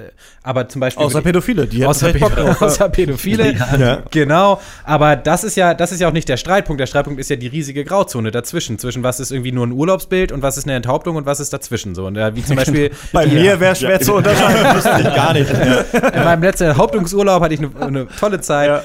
[0.42, 1.04] aber zum Beispiel.
[1.04, 2.62] Außer Pädophile, die hätten außer, vielleicht Bock Pädo drauf.
[2.62, 3.54] außer Pädophile.
[3.78, 4.02] Ja.
[4.10, 4.60] Genau.
[4.84, 6.80] Aber das ist ja, das ist ja auch nicht der Streitpunkt.
[6.80, 8.78] Der Streitpunkt ist ja die riesige Grauzone dazwischen.
[8.78, 11.52] Zwischen was ist irgendwie nur ein Urlaubsbild und was ist eine Enthauptung und was ist
[11.52, 12.06] dazwischen so.
[12.06, 12.90] Und äh, wie zum Beispiel.
[13.12, 14.74] Bei die- mir wäre es schwer zu unterscheiden.
[14.76, 15.50] wusste ich gar nicht.
[15.50, 16.08] Ja.
[16.08, 18.68] in meinem letzten Hauptungsurlaub hatte ich eine, eine tolle Zeit.
[18.68, 18.76] Ja.
[18.76, 18.82] Ja.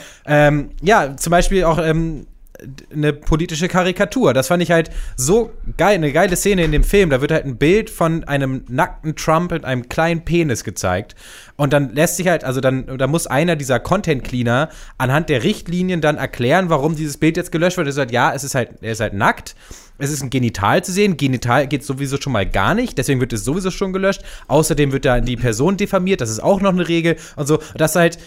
[0.48, 2.28] Ähm, ja, zum Beispiel auch ähm,
[2.92, 4.34] eine politische Karikatur.
[4.34, 7.10] Das fand ich halt so geil, eine geile Szene in dem Film.
[7.10, 11.16] Da wird halt ein Bild von einem nackten Trump mit einem kleinen Penis gezeigt.
[11.56, 15.44] Und dann lässt sich halt, also dann, da muss einer dieser Content Cleaner anhand der
[15.44, 17.88] Richtlinien dann erklären, warum dieses Bild jetzt gelöscht wird.
[17.88, 19.56] Er sagt, ja, es ist halt, er ist halt nackt.
[20.00, 21.18] Es ist ein Genital zu sehen.
[21.18, 22.98] Genital geht sowieso schon mal gar nicht.
[22.98, 24.22] Deswegen wird es sowieso schon gelöscht.
[24.48, 26.22] Außerdem wird da die Person diffamiert.
[26.22, 27.18] Das ist auch noch eine Regel.
[27.36, 28.20] Und so, das halt,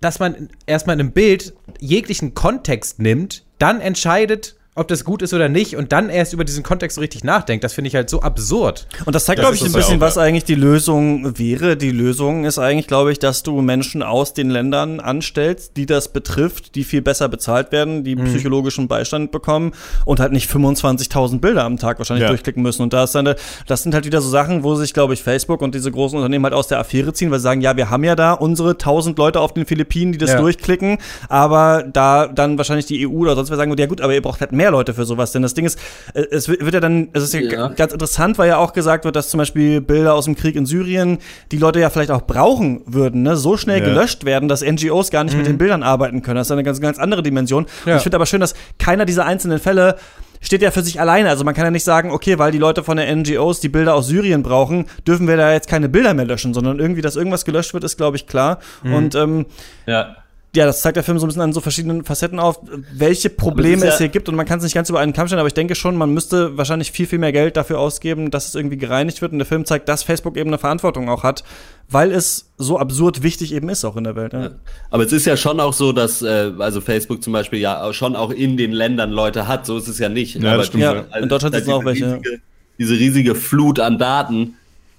[0.00, 5.34] dass man erstmal in einem Bild jeglichen Kontext nimmt, dann entscheidet, ob das gut ist
[5.34, 7.64] oder nicht und dann erst über diesen Kontext so richtig nachdenkt.
[7.64, 8.86] Das finde ich halt so absurd.
[9.04, 10.22] Und das zeigt, glaube ich, ein bisschen, auch, was ja.
[10.22, 11.76] eigentlich die Lösung wäre.
[11.76, 16.12] Die Lösung ist eigentlich, glaube ich, dass du Menschen aus den Ländern anstellst, die das
[16.12, 19.72] betrifft, die viel besser bezahlt werden, die psychologischen Beistand bekommen
[20.04, 22.28] und halt nicht 25.000 Bilder am Tag wahrscheinlich Ja.
[22.28, 22.82] durchklicken müssen.
[22.82, 23.34] Und da ist dann,
[23.66, 26.44] das sind halt wieder so Sachen, wo sich, glaube ich, Facebook und diese großen Unternehmen
[26.44, 29.18] halt aus der Affäre ziehen, weil sie sagen, ja, wir haben ja da unsere 1000
[29.18, 30.40] Leute auf den Philippinen, die das Ja.
[30.40, 34.22] durchklicken, aber da dann wahrscheinlich die EU oder sonst wer sagen ja gut, aber ihr
[34.22, 35.78] braucht halt mehr Leute für sowas, denn das Ding ist,
[36.14, 37.68] äh, es wird ja dann, es ist ja, Ja.
[37.68, 40.66] ganz interessant, weil ja auch gesagt wird, dass zum Beispiel Bilder aus dem Krieg in
[40.66, 41.18] Syrien,
[41.52, 43.84] die Leute ja vielleicht auch brauchen würden, ne, so schnell Ja.
[43.86, 46.36] gelöscht werden, dass NGOs gar nicht mit den Bildern arbeiten können.
[46.36, 47.66] Das ist eine ganz, ganz andere Dimension.
[47.84, 47.92] Ja.
[47.92, 49.96] Und ich finde aber schön, dass keiner dieser einzelnen Fälle
[50.40, 51.30] steht ja für sich alleine.
[51.30, 53.94] Also man kann ja nicht sagen, okay, weil die Leute von der NGOs die Bilder
[53.96, 57.44] aus Syrien brauchen, dürfen wir da jetzt keine Bilder mehr löschen, sondern irgendwie, dass irgendwas
[57.44, 58.58] gelöscht wird, ist, glaube ich, klar.
[58.84, 59.46] Und ähm,
[59.86, 60.14] Ja.
[60.56, 62.58] Ja, das zeigt der Film so ein bisschen an so verschiedenen Facetten auf,
[62.94, 64.28] welche Probleme ja- es hier gibt.
[64.28, 66.12] Und man kann es nicht ganz über einen Kamm stellen, aber ich denke schon, man
[66.14, 69.32] müsste wahrscheinlich viel, viel mehr Geld dafür ausgeben, dass es irgendwie gereinigt wird.
[69.32, 71.44] Und der Film zeigt, dass Facebook eben eine Verantwortung auch hat,
[71.90, 74.32] weil es so absurd wichtig eben ist auch in der Welt.
[74.32, 74.50] Ja.
[74.90, 77.92] Aber es ist ja schon auch so, dass äh, also Facebook zum Beispiel ja auch
[77.92, 79.66] schon auch in den Ländern Leute hat.
[79.66, 80.34] So ist es ja nicht.
[80.36, 80.82] Ja, das Aber stimmt.
[80.82, 82.06] Ja, in Deutschland diese sitzen auch welche.
[82.06, 82.40] Riesige,
[82.78, 84.54] diese riesige Flut an Daten.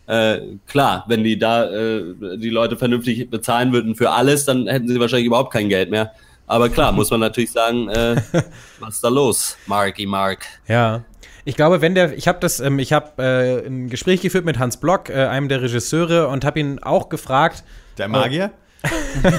[0.10, 2.04] Äh, klar, wenn die da äh,
[2.38, 6.14] die Leute vernünftig bezahlen würden für alles, dann hätten sie wahrscheinlich überhaupt kein Geld mehr.
[6.48, 8.16] Aber klar, muss man natürlich sagen, äh,
[8.80, 10.48] was ist da los, Marky Mark?
[10.68, 11.04] Ja.
[11.46, 14.58] Ich glaube, wenn der, ich habe das, ähm, ich habe äh, ein Gespräch geführt mit
[14.58, 17.64] Hans Block, äh, einem der Regisseure, und habe ihn auch gefragt.
[18.00, 18.50] Der Magier?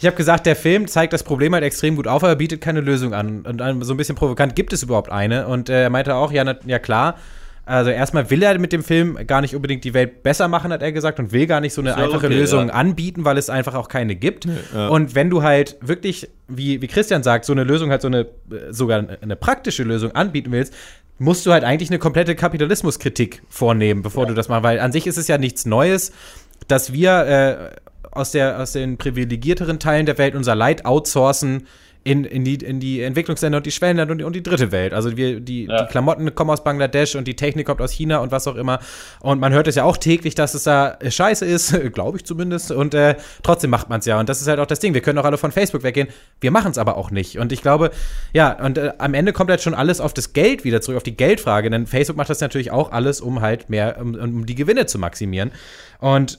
[0.00, 2.80] Ich habe gesagt, der Film zeigt das Problem halt extrem gut auf, aber bietet keine
[2.80, 3.40] Lösung an.
[3.40, 5.48] Und ähm, so ein bisschen provokant, gibt es überhaupt eine?
[5.48, 7.16] Und äh, er meinte auch, ja, na, ja klar.
[7.68, 10.80] Also erstmal will er mit dem Film gar nicht unbedingt die Welt besser machen, hat
[10.80, 12.74] er gesagt, und will gar nicht so eine ja einfache okay, Lösung ja.
[12.74, 14.48] anbieten, weil es einfach auch keine gibt.
[14.88, 18.20] Und wenn du halt wirklich, wie, wie Christian sagt, so eine Lösung halt so eine,
[18.20, 18.26] äh,
[18.70, 20.72] sogar eine praktische Lösung anbieten willst,
[21.18, 25.06] musst du halt eigentlich eine komplette Kapitalismuskritik vornehmen, bevor du das machst, weil an sich
[25.06, 26.12] ist es ja nichts Neues,
[26.68, 27.70] dass wir äh,
[28.10, 31.66] aus, der, aus den privilegierteren Teilen der Welt unser Leid outsourcen
[32.10, 34.94] in, in, die, in die Entwicklungsländer und die Schwellenländer und die, und die dritte Welt.
[34.94, 35.82] Also wir, die, Ja.
[35.82, 38.78] die Klamotten kommen aus Bangladesch und die Technik kommt aus China und was auch immer.
[39.20, 42.24] Und man hört es ja auch täglich, dass es da äh, scheiße ist, glaube ich
[42.24, 42.70] zumindest.
[42.70, 44.18] Und äh, trotzdem macht man es ja.
[44.18, 44.94] Und das ist halt auch das Ding.
[44.94, 46.08] Wir können auch alle von Facebook weggehen.
[46.40, 47.38] Wir machen es aber auch nicht.
[47.38, 47.90] Und ich glaube,
[48.32, 51.02] ja, und äh, am Ende kommt halt schon alles auf das Geld wieder zurück, auf
[51.02, 51.70] die Geldfrage.
[51.70, 54.98] Denn Facebook macht das natürlich auch alles, um halt mehr, um, um die Gewinne zu
[54.98, 55.52] maximieren.
[56.00, 56.38] Und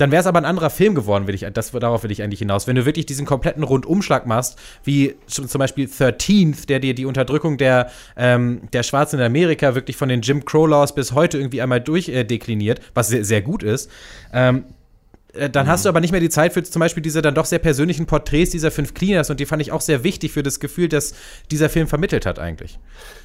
[0.00, 2.38] dann wäre es aber ein anderer Film geworden, will ich, das, darauf will ich eigentlich
[2.38, 2.66] hinaus.
[2.66, 7.58] Wenn du wirklich diesen kompletten Rundumschlag machst, wie zum Beispiel 13th, der dir die Unterdrückung
[7.58, 11.60] der, ähm, der Schwarzen in Amerika wirklich von den Jim Crow Laws bis heute irgendwie
[11.60, 13.90] einmal durchdekliniert, äh, was sehr, sehr gut ist,
[14.32, 14.64] ähm,
[15.32, 17.44] äh, dann hast du aber nicht mehr die Zeit für zum Beispiel diese dann doch
[17.44, 20.60] sehr persönlichen Porträts dieser fünf Cleaners und die fand ich auch sehr wichtig für das
[20.60, 21.14] Gefühl, das
[21.50, 22.78] dieser Film vermittelt hat eigentlich.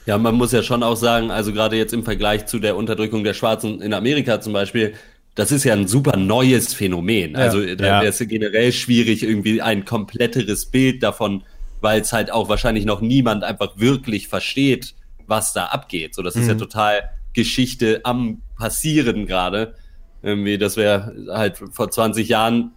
[0.06, 3.24] Ja, man muss ja schon auch sagen, also gerade jetzt im Vergleich zu der Unterdrückung
[3.24, 4.94] der Schwarzen in Amerika zum Beispiel,
[5.36, 7.36] das ist ja ein super neues Phänomen.
[7.36, 8.02] Also da Ja.
[8.02, 11.44] wäre es generell schwierig, irgendwie ein kompletteres Bild davon,
[11.82, 14.96] weil es halt auch wahrscheinlich noch niemand einfach wirklich versteht,
[15.28, 16.16] was da abgeht.
[16.16, 19.76] So, das ist ja total Geschichte am Passieren gerade.
[20.24, 22.72] Irgendwie, das wäre halt vor 20 Jahren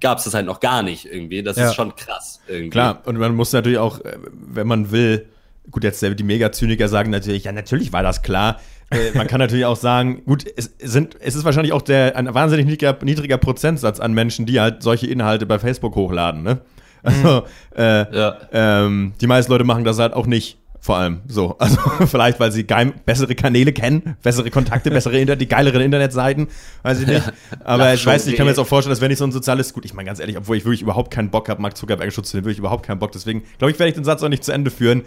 [0.00, 1.42] gab es das halt noch gar nicht irgendwie.
[1.42, 1.68] Das Ja.
[1.68, 2.70] ist schon krass irgendwie.
[2.70, 5.26] Klar, und man muss natürlich auch, äh, wenn man will,
[5.72, 8.60] gut, jetzt die Mega-Zyniker sagen natürlich, ja, natürlich war das klar.
[8.90, 12.32] Äh, man kann natürlich auch sagen, gut, es, sind, es ist wahrscheinlich auch der, ein
[12.34, 16.58] wahnsinnig niedriger, niedriger Prozentsatz an Menschen, die halt solche Inhalte bei Facebook hochladen, ne?
[17.02, 17.44] Also,
[17.76, 18.36] äh, Ja.
[18.52, 20.57] ähm, die meisten Leute machen das halt auch nicht.
[20.80, 21.56] Vor allem so.
[21.68, 26.48] Also vielleicht, weil sie geheim, bessere Kanäle kennen, bessere Kontakte, bessere Inter die geileren Internetseiten,
[26.82, 27.32] weiß ich nicht.
[27.64, 29.32] Aber ich weiß nicht, ich kann mir jetzt auch vorstellen, dass wenn ich so ein
[29.32, 32.12] soziales, gut, ich meine ganz ehrlich, obwohl ich wirklich überhaupt keinen Bock habe, Mark Zuckerberg
[32.12, 33.12] Schutz zu nehmen, wirklich überhaupt keinen Bock.
[33.12, 35.02] Deswegen glaube ich, werde ich den Satz auch nicht zu Ende führen.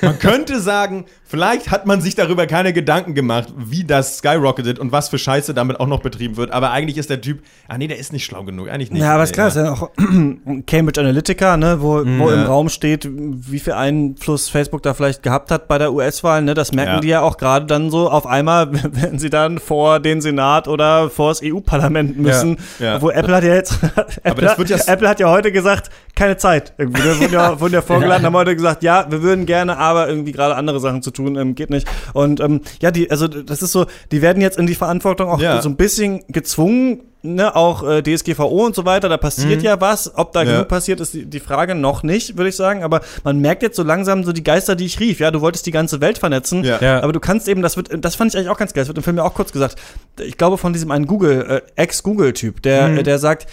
[0.00, 4.92] Man könnte sagen, vielleicht hat man sich darüber keine Gedanken gemacht, wie das skyrocketet und
[4.92, 6.50] was für Scheiße damit auch noch betrieben wird.
[6.52, 9.02] Aber eigentlich ist der Typ, ah nee, der ist nicht schlau genug, eigentlich nicht.
[9.02, 9.90] Ja, aber ist klar, ist ja auch
[10.66, 12.46] Cambridge Analytica, ne, wo, wo im Ja.
[12.46, 16.72] Raum steht, wie viel Einfluss Facebook da vielleicht gehabt hat bei der US-Wahl, ne, das
[16.72, 17.00] merken Ja.
[17.00, 21.10] die ja auch gerade dann so auf einmal, wenn sie dann vor den Senat oder
[21.10, 23.00] vor das EU-Parlament müssen, Ja.
[23.02, 23.78] wo Apple hat ja jetzt,
[24.22, 27.82] Apple, ja- Apple hat ja heute gesagt, keine Zeit, irgendwie, ne, wurden ja, wurden ja
[27.82, 31.36] vorgeladen, haben heute gesagt, ja, wir würden gerne, aber irgendwie gerade andere Sachen zu tun,
[31.36, 31.86] ähm, geht nicht.
[32.14, 35.40] Und ähm, ja, die, also das ist so, die werden jetzt in die Verantwortung auch
[35.40, 35.62] Ja.
[35.62, 40.16] so ein bisschen gezwungen, ne, auch äh, DSGVO und so weiter, da passiert ja was.
[40.16, 40.52] Ob da Ja.
[40.52, 42.82] genug passiert, ist die, die Frage noch nicht, würde ich sagen.
[42.82, 45.18] Aber man merkt jetzt so langsam so die Geister, die ich rief.
[45.20, 46.78] Ja, du wolltest die ganze Welt vernetzen, Ja.
[46.80, 47.02] Ja.
[47.02, 48.82] aber du kannst eben, das wird, das fand ich eigentlich auch ganz geil.
[48.82, 49.76] Das wird im Film ja auch kurz gesagt.
[50.20, 53.46] Ich glaube von diesem einen Google, äh, Ex-Google-Typ, der, äh, der sagt,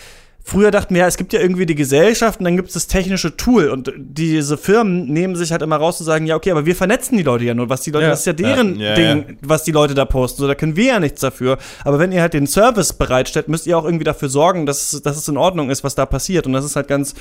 [0.46, 2.88] Früher dachten wir, ja, es gibt ja irgendwie die Gesellschaft und dann gibt es das
[2.88, 3.70] technische Tool.
[3.70, 7.18] Und diese Firmen nehmen sich halt immer raus zu sagen, ja, okay, aber wir vernetzen
[7.18, 7.70] die Leute ja nur.
[7.70, 8.10] Was die Leute, Ja.
[8.10, 10.42] das ist ja deren Ja, ja, Ding, was die Leute da posten.
[10.42, 11.58] So, da können wir ja nichts dafür.
[11.86, 15.16] Aber wenn ihr halt den Service bereitstellt, müsst ihr auch irgendwie dafür sorgen, dass, dass
[15.16, 16.46] es in Ordnung ist, was da passiert.
[16.46, 17.14] Und das ist halt ganz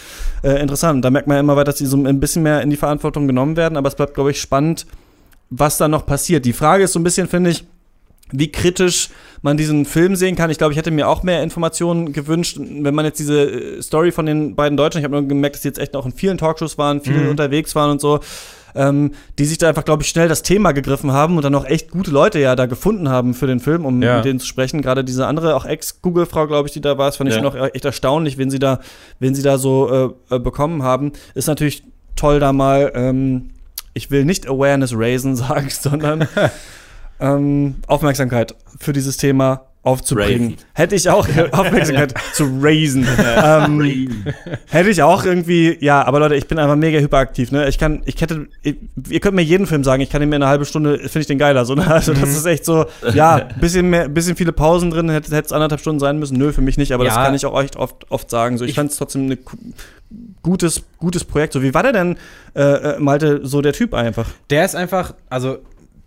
[0.43, 0.97] äh, interessant.
[0.97, 2.77] Und da merkt man ja immer weiter, dass die so ein bisschen mehr in die
[2.77, 3.77] Verantwortung genommen werden.
[3.77, 4.85] Aber es bleibt, glaube ich, spannend,
[5.49, 6.45] was da noch passiert.
[6.45, 7.65] Die Frage ist so ein bisschen, finde ich,
[8.33, 9.09] wie kritisch
[9.42, 10.51] man diesen Film sehen kann.
[10.51, 14.12] Ich glaube, ich hätte mir auch mehr Informationen gewünscht, wenn man jetzt diese äh, Story
[14.12, 16.38] von den beiden Deutschen, ich habe nur gemerkt, dass die jetzt echt auch in vielen
[16.38, 18.21] Talkshows waren, viel unterwegs waren und so,
[18.75, 21.66] ähm, die sich da einfach, glaube ich, schnell das Thema gegriffen haben und dann auch
[21.66, 24.16] echt gute Leute ja da gefunden haben für den Film, um Ja.
[24.16, 24.81] mit denen zu sprechen.
[24.81, 27.42] Gerade diese andere, auch Ex-Google-Frau, glaube ich, die da war, das fand ich Ja.
[27.42, 28.81] schon auch echt erstaunlich, wen sie da,
[29.18, 31.12] wen sie da so äh, äh, bekommen haben.
[31.35, 31.83] Ist natürlich
[32.16, 33.51] toll, da mal, ähm,
[33.92, 36.27] ich will nicht Awareness raisen sagen, sondern
[37.23, 40.51] ähm, Aufmerksamkeit für dieses Thema aufzubringen.
[40.51, 40.57] Raisen.
[40.75, 43.05] Hätte ich auch Aufmerksamkeit zu raisen.
[43.43, 44.25] ähm,
[44.69, 47.69] hätte ich auch irgendwie, ja, aber Leute, ich bin einfach mega hyperaktiv, ne?
[47.69, 48.77] Ich kann, ich hätte, ich,
[49.09, 51.21] ihr könnt mir jeden Film sagen, ich kann ihn mir in einer halben Stunde, finde
[51.21, 51.85] ich den geiler, so, ne?
[51.91, 55.81] Also das ist echt so, ja, bisschen mehr, bisschen viele Pausen drin, hätte es anderthalb
[55.81, 57.25] Stunden sein müssen, nö, für mich nicht, aber das Ja.
[57.25, 58.59] kann ich auch echt oft, oft sagen.
[58.59, 59.39] So, ich, fand es trotzdem ein
[60.43, 61.55] gutes, gutes Projekt.
[61.55, 62.19] So, wie war der denn,
[62.55, 64.29] äh, äh, Malte, so der Typ einfach?
[64.51, 65.59] Der ist einfach, also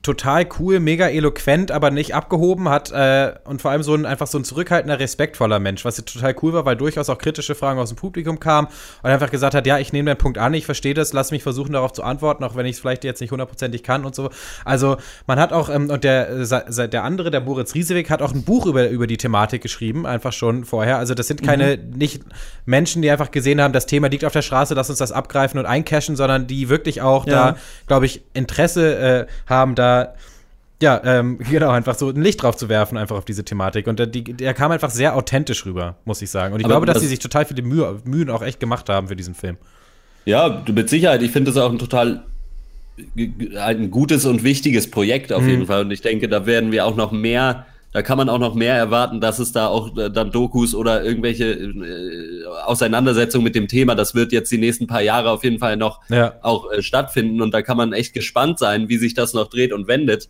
[0.05, 4.27] total cool, mega eloquent, aber nicht abgehoben hat äh, und vor allem so ein einfach
[4.27, 7.89] so ein zurückhaltender, respektvoller Mensch, was total cool war, weil durchaus auch kritische Fragen aus
[7.89, 8.67] dem Publikum kamen
[9.01, 11.41] und einfach gesagt hat, ja, ich nehme den Punkt an, ich verstehe das, lass mich
[11.41, 14.29] versuchen darauf zu antworten, auch wenn ich es vielleicht jetzt nicht hundertprozentig kann und so.
[14.63, 18.31] Also man hat auch ähm, und der äh, der andere, der Moritz Riesewig, hat auch
[18.31, 20.99] ein Buch über über die Thematik geschrieben, einfach schon vorher.
[20.99, 22.21] Also das sind keine nicht
[22.65, 25.59] Menschen, die einfach gesehen haben, das Thema liegt auf der Straße, lass uns das abgreifen
[25.59, 27.53] und eincashen, sondern die wirklich auch Ja.
[27.53, 29.94] da glaube ich, Interesse äh, haben, da
[30.81, 33.87] ja, ähm, genau, einfach so ein Licht drauf zu werfen, einfach auf diese Thematik.
[33.87, 36.53] Und der, die, der kam einfach sehr authentisch rüber, muss ich sagen.
[36.53, 38.89] Und ich Aber glaube, dass das- sie sich total viele Mühe, Mühen auch echt gemacht
[38.89, 39.57] haben für diesen Film.
[40.25, 41.21] Ja, mit Sicherheit.
[41.21, 42.23] Ich finde das auch ein total
[43.59, 45.81] ein gutes und wichtiges Projekt auf jeden Fall.
[45.81, 48.75] Und ich denke, da werden wir auch noch mehr, da kann man auch noch mehr
[48.75, 53.95] erwarten, dass es da auch äh, dann Dokus oder irgendwelche äh, Auseinandersetzungen mit dem Thema,
[53.95, 56.33] das wird jetzt die nächsten paar Jahre auf jeden Fall noch Ja.
[56.41, 57.41] auch äh, stattfinden.
[57.41, 60.27] Und da kann man echt gespannt sein, wie sich das noch dreht und wendet.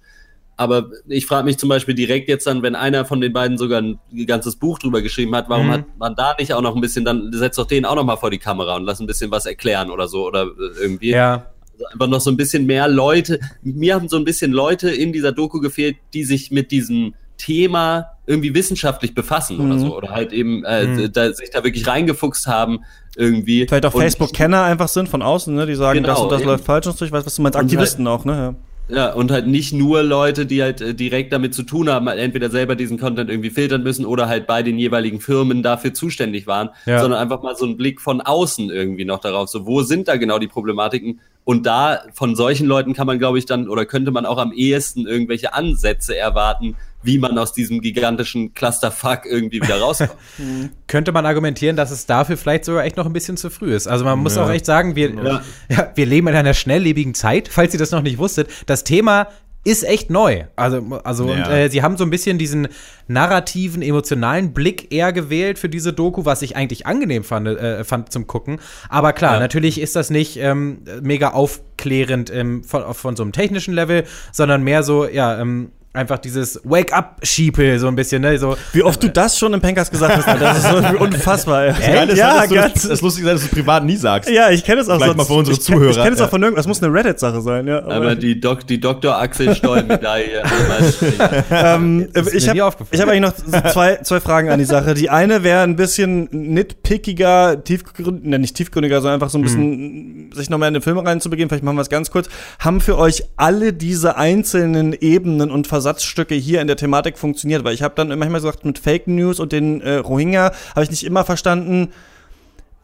[0.58, 3.82] Aber ich frage mich zum Beispiel direkt jetzt dann, wenn einer von den beiden sogar
[3.82, 5.71] ein ganzes Buch drüber geschrieben hat, warum Mhm.
[5.71, 8.15] hat man da nicht auch noch ein bisschen, dann setzt doch den auch noch mal
[8.17, 11.10] vor die Kamera und lass ein bisschen was erklären oder so oder äh, irgendwie.
[11.10, 11.47] Ja.
[11.73, 13.39] Also einfach noch so ein bisschen mehr Leute.
[13.63, 18.12] Mir haben so ein bisschen Leute in dieser Doku gefehlt, die sich mit diesem Thema
[18.26, 19.80] irgendwie wissenschaftlich befassen oder Mhm.
[19.80, 19.95] so.
[19.98, 21.12] Oder halt eben äh, Mhm.
[21.13, 22.80] da, sich da wirklich reingefuchst haben
[23.15, 23.65] irgendwie.
[23.67, 25.65] Vielleicht auch Facebook-Kenner einfach sind von außen, ne?
[25.65, 26.50] Die sagen, Genau, das und das eben.
[26.50, 27.06] läuft falsch und so.
[27.06, 27.58] Ich weiß, was du meinst.
[27.58, 28.34] Und Aktivisten auch, ne?
[28.34, 28.56] Ja.
[28.88, 32.19] Ja, und halt nicht nur Leute, die halt äh, direkt damit zu tun haben, halt
[32.19, 36.45] entweder selber diesen Content irgendwie filtern müssen oder halt bei den jeweiligen Firmen dafür zuständig
[36.45, 37.00] waren, Ja.
[37.02, 40.17] sondern einfach mal so einen Blick von außen irgendwie noch darauf, so wo sind da
[40.17, 41.19] genau die Problematiken?
[41.43, 44.52] Und da von solchen Leuten kann man, glaube ich, dann oder könnte man auch am
[44.52, 50.15] ehesten irgendwelche Ansätze erwarten, wie man aus diesem gigantischen Clusterfuck irgendwie wieder rauskommt.
[50.87, 53.87] Könnte man argumentieren, dass es dafür vielleicht sogar echt noch ein bisschen zu früh ist.
[53.87, 54.45] Also man muss Ja.
[54.45, 55.41] auch echt sagen, wir, Ja.
[55.69, 58.49] ja, wir leben in einer schnelllebigen Zeit, falls ihr das noch nicht wusstet.
[58.65, 59.27] Das Thema
[59.67, 60.43] ist echt neu.
[60.55, 61.49] Also, also und, Ja.
[61.49, 62.67] äh, sie haben so ein bisschen diesen
[63.07, 68.11] narrativen, emotionalen Blick eher gewählt für diese Doku, was ich eigentlich angenehm fand, äh, fand
[68.11, 68.59] zum Gucken.
[68.89, 69.39] Aber klar, Ja.
[69.39, 74.63] natürlich ist das nicht ähm, mega aufklärend ähm, von, von so einem technischen Level, sondern
[74.63, 78.38] mehr so, ja, ähm, einfach dieses Wake-up-Schiepel, so ein bisschen, ne?
[78.38, 81.67] So, Wie oft du das schon im Pencast gesagt hast, das ist so unfassbar.
[81.67, 82.88] Das Geile ist ja, dass du das, ganz.
[82.88, 84.29] das Lustige ist, dass du es privat nie sagst.
[84.29, 85.17] Ja, ich kenne es auch Vielleicht sonst.
[85.17, 86.25] mal für unsere ich Zuhörer, Ich kenne es ja.
[86.25, 86.65] auch von irgendwas.
[86.65, 87.84] Das muss eine Reddit-Sache sein, ja.
[87.86, 89.17] Aber die, Dok die Dr.
[89.17, 90.43] Axel Stoll-Medaille.
[91.51, 93.34] ähm, ich habe hab eigentlich noch
[93.71, 94.93] zwei, zwei Fragen an die Sache.
[94.93, 100.31] Die eine wäre ein bisschen nitpickiger, tiefgründiger, ne, nicht tiefgründiger, sondern einfach so ein bisschen
[100.34, 101.49] sich noch mehr in den Film reinzubegeben.
[101.49, 102.27] Vielleicht machen wir es ganz kurz.
[102.60, 107.63] Haben für euch alle diese einzelnen Ebenen und Versatzstücke hier in der Thematik funktioniert?
[107.63, 110.89] Weil ich habe dann manchmal gesagt, mit Fake News und den äh, Rohingya habe ich
[110.89, 111.89] nicht immer verstanden,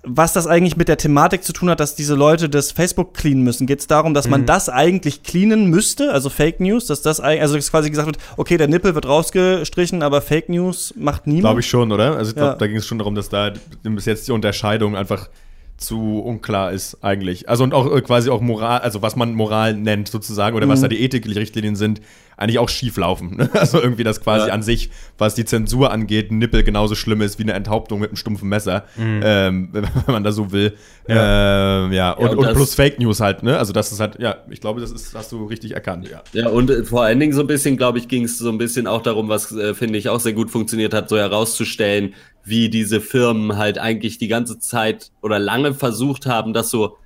[0.04, 3.44] was das eigentlich mit der Thematik zu tun hat, dass diese Leute das Facebook cleanen
[3.44, 3.68] müssen.
[3.68, 7.56] Geht es darum, dass man das eigentlich cleanen müsste, also Fake News, dass das also
[7.56, 11.44] dass quasi gesagt wird, okay, der Nippel wird rausgestrichen, aber Fake News macht niemand.
[11.44, 12.18] Glaube ich schon, oder?
[12.18, 12.56] Also ich glaube, Ja.
[12.56, 15.30] da ging es schon darum, dass da bis jetzt die Unterscheidung einfach
[15.78, 17.50] zu unklar ist eigentlich.
[17.50, 20.80] Also und auch äh, quasi auch Moral, also was man Moral nennt sozusagen oder was
[20.80, 20.84] Mhm.
[20.84, 22.02] da die Ethikrichtlinien sind,
[22.42, 23.38] eigentlich auch schief laufen.
[23.38, 23.50] Ne?
[23.62, 24.54] Also irgendwie das quasi Ja.
[24.54, 28.10] an sich, was die Zensur angeht, ein Nippel genauso schlimm ist wie eine Enthauptung mit
[28.10, 30.74] einem stumpfen Messer, ähm, wenn man da so will.
[31.08, 32.12] Ja, ähm, ja.
[32.12, 33.58] Und, und und, das- plus Fake News halt, ne?
[33.58, 36.22] Also das ist halt, ja, ich glaube, das ist, hast du richtig erkannt, ja.
[36.34, 38.58] Ja, und äh, vor allen Dingen so ein bisschen, glaube ich, ging es so ein
[38.58, 42.70] bisschen auch darum, was, äh, finde ich, auch sehr gut funktioniert hat, so herauszustellen, wie
[42.70, 46.98] diese Firmen halt eigentlich die ganze Zeit oder lange versucht haben, das so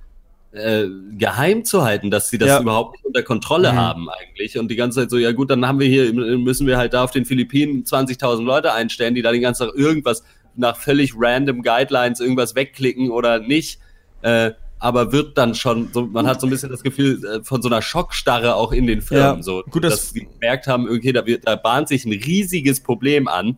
[0.56, 0.86] äh,
[1.18, 2.60] geheim zu halten, dass sie das Ja.
[2.60, 4.58] überhaupt nicht unter Kontrolle haben eigentlich.
[4.58, 7.04] Und die ganze Zeit so, ja gut, dann haben wir hier, müssen wir halt da
[7.04, 10.24] auf den Philippinen 20.000 Leute einstellen, die da den ganzen Tag irgendwas
[10.56, 13.78] nach völlig random Guidelines irgendwas wegklicken oder nicht.
[14.22, 17.62] Äh, aber wird dann schon, so, man hat so ein bisschen das Gefühl äh, von
[17.62, 19.36] so einer Schockstarre auch in den Firmen.
[19.38, 19.42] Ja.
[19.42, 23.26] So, Gut, das- dass sie gemerkt haben, okay, da, da bahnt sich ein riesiges Problem
[23.28, 23.56] an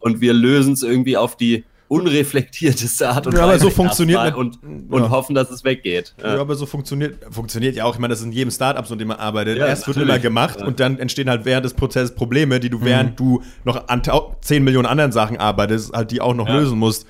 [0.00, 3.50] und wir lösen es irgendwie auf die unreflektierteste Art und Ja, Weise.
[3.50, 5.10] aber so funktioniert und, und ja.
[5.10, 6.14] hoffen, dass es weggeht.
[6.22, 7.94] Ja, aber so funktioniert, funktioniert ja auch.
[7.94, 9.58] Ich meine, das ist in jedem Startup, so in dem man arbeitet.
[9.58, 10.66] Ja, Erst wird immer gemacht Ja.
[10.66, 14.36] und dann entstehen halt während des Prozesses Probleme, die du, während du noch an tau-
[14.40, 16.56] 10 Millionen anderen Sachen arbeitest, halt die auch noch Ja.
[16.58, 17.06] lösen musst.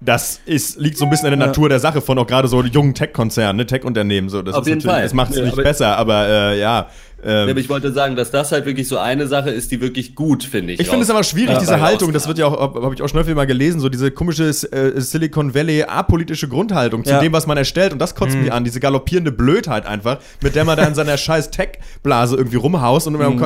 [0.00, 1.46] Das ist, liegt so ein bisschen in der Ja.
[1.48, 3.66] Natur der Sache von auch gerade so jungen Tech-Konzernen, ne?
[3.66, 4.28] Tech-Unternehmen.
[4.28, 4.42] So.
[4.42, 5.04] Das Auf ist jeden natürlich- Fall.
[5.06, 6.88] Es macht es Ja, nicht aber- besser, aber äh, ja.
[7.24, 9.80] Ja, Ähm, aber ich wollte sagen, dass das halt wirklich so eine Sache ist, die
[9.80, 10.80] wirklich gut, finde ich.
[10.80, 13.08] Ich finde es aber schwierig, Ja, diese Haltung, das wird ja auch, habe ich auch
[13.08, 17.20] schon häufig mal gelesen, so diese komische äh, Silicon Valley apolitische Grundhaltung zu Ja.
[17.20, 17.92] dem, was man erstellt.
[17.92, 21.16] Und das kotzt mich an, diese galoppierende Blödheit einfach, mit der man da in seiner
[21.16, 23.08] scheiß Tech-Blase irgendwie rumhaust.
[23.08, 23.36] Und dann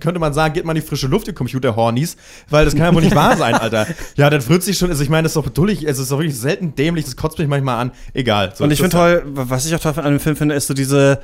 [0.00, 2.16] könnte man sagen, geht mal in die frische Luft, ihr Computer-Hornies,
[2.50, 3.86] weil das kann ja wohl nicht wahr sein, Alter.
[4.16, 6.18] Ja, dann wird sich schon, also ich meine, das ist doch dullig, es ist doch
[6.18, 7.92] wirklich selten dämlich, das kotzt mich manchmal an.
[8.12, 8.52] Egal.
[8.54, 10.66] So, Und ich das- finde toll, was ich auch toll an dem Film finde, ist
[10.66, 11.20] so diese,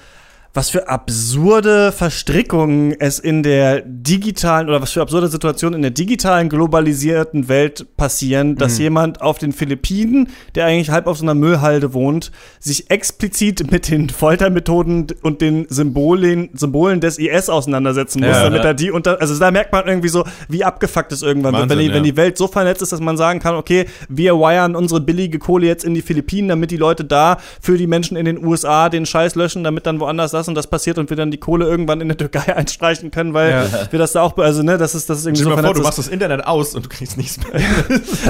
[0.59, 5.93] was für absurde Verstrickungen es in der digitalen oder was für absurde Situationen in der
[5.93, 11.37] digitalen globalisierten Welt passieren, dass jemand auf den Philippinen, der eigentlich halb auf so einer
[11.37, 18.31] Müllhalde wohnt, sich explizit mit den Foltermethoden und den Symbolen, Symbolen des IS auseinandersetzen muss,
[18.31, 18.43] Ja.
[18.43, 21.71] damit er die unter, also da merkt man irgendwie so, wie abgefuckt es irgendwann wird,
[21.71, 22.11] wenn Wahnsinn, die, wenn ja.
[22.11, 25.69] die Welt so vernetzt ist, dass man sagen kann, okay, wir wiren unsere billige Kohle
[25.69, 29.07] jetzt in die Philippinen, damit die Leute da für die Menschen in den USA den
[29.07, 31.67] Scheiß löschen, damit dann woanders das das und das passiert und wir dann die Kohle
[31.67, 33.67] irgendwann in der Türkei einstreichen können, weil Ja.
[33.91, 35.69] wir das da auch, also ne, das ist, das ist irgendwie Stell so dir mal
[35.69, 37.61] vor, du machst das Internet aus und du kriegst nichts mehr.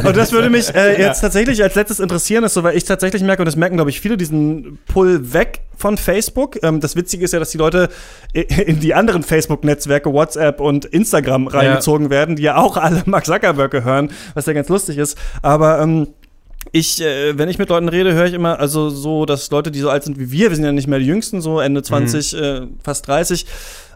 [0.04, 3.22] Und das würde mich äh, jetzt tatsächlich als letztes interessieren, ist so, weil ich tatsächlich
[3.22, 6.62] merke, und das merken, glaube ich, viele, diesen Pull weg von Facebook.
[6.62, 7.88] Ähm, das Witzige ist ja, dass die Leute
[8.32, 13.70] in die anderen Facebook-Netzwerke, WhatsApp und Instagram reingezogen werden, die ja auch alle Mark Zuckerberg
[13.70, 15.16] gehören, was ja ganz lustig ist.
[15.42, 16.08] Aber ähm,
[16.72, 19.80] ich, äh, wenn ich mit Leuten rede, höre ich immer, also so, dass Leute, die
[19.80, 22.34] so alt sind wie wir, wir sind ja nicht mehr die Jüngsten, so Ende 20,
[22.36, 23.46] äh, fast 30,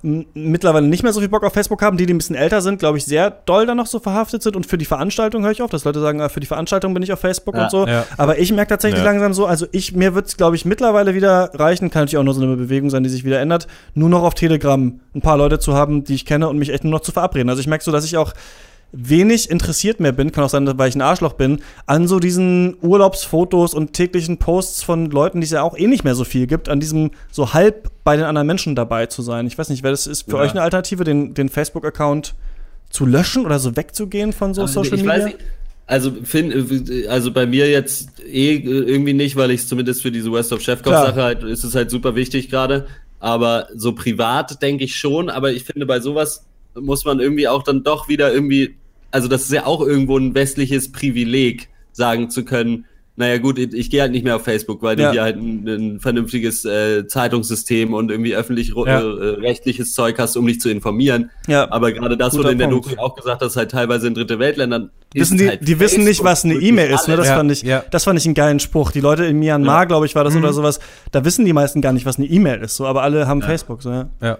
[0.02, 1.96] m- mittlerweile nicht mehr so viel Bock auf Facebook haben.
[1.96, 4.56] Die, die ein bisschen älter sind, glaube ich, sehr doll da noch so verhaftet sind.
[4.56, 7.02] Und für die Veranstaltung höre ich oft, dass Leute sagen, ah, für die Veranstaltung bin
[7.02, 7.86] ich auf Facebook Ja, und so.
[7.86, 8.06] ja.
[8.16, 9.10] Aber ich merke tatsächlich Ja.
[9.10, 12.24] langsam so, also ich, mir wird es, glaube ich, mittlerweile wieder reichen, kann natürlich auch
[12.24, 15.36] nur so eine Bewegung sein, die sich wieder ändert, nur noch auf Telegram ein paar
[15.36, 17.50] Leute zu haben, die ich kenne und mich echt nur noch zu verabreden.
[17.50, 18.32] Also ich merke so, dass ich auch
[18.92, 22.76] wenig interessiert mehr bin, kann auch sein, weil ich ein Arschloch bin, an so diesen
[22.82, 26.46] Urlaubsfotos und täglichen Posts von Leuten, die es ja auch eh nicht mehr so viel
[26.46, 29.46] gibt, an diesem so halb bei den anderen Menschen dabei zu sein.
[29.46, 30.42] Ich weiß nicht, wäre das ist für Ja.
[30.42, 32.34] euch eine Alternative, den, den Facebook-Account
[32.90, 35.16] zu löschen oder so wegzugehen von so Also, Social ich Media?
[35.18, 35.38] weiß nicht.
[35.86, 40.52] Also, find, also bei mir jetzt eh irgendwie nicht, weil ich zumindest für diese West
[40.52, 41.24] of Chefkopf-Sache Klar.
[41.26, 42.86] halt, ist es halt super wichtig gerade.
[43.20, 47.62] Aber so privat denke ich schon, aber ich finde, bei sowas muss man irgendwie auch
[47.62, 48.76] dann doch wieder irgendwie,
[49.12, 53.74] also das ist ja auch irgendwo ein westliches Privileg, sagen zu können, naja gut, ich,
[53.74, 55.08] ich gehe halt nicht mehr auf Facebook, weil Ja.
[55.08, 59.00] du hier halt ein, ein vernünftiges äh, Zeitungssystem und irgendwie öffentlich Ja.
[59.00, 59.02] äh,
[59.38, 61.30] rechtliches Zeug hast, um dich zu informieren.
[61.46, 61.70] Ja.
[61.70, 62.86] Aber gerade das Guter wurde in der Punkt.
[62.90, 66.04] Doku auch gesagt, dass halt teilweise in dritte Weltländern wissen ist die, halt die wissen
[66.04, 67.16] nicht, was eine E-Mail ist, ne?
[67.16, 67.84] Das Ja, fand ich, ja.
[67.90, 68.92] das fand ich einen geilen Spruch.
[68.92, 69.84] Die Leute in Myanmar, Ja.
[69.84, 70.40] glaube ich, war das Mhm.
[70.44, 70.80] oder sowas.
[71.10, 73.82] Da wissen die meisten gar nicht, was eine E-Mail ist, so, aber alle haben Facebook,
[73.82, 74.08] so, ja.
[74.22, 74.38] Ja.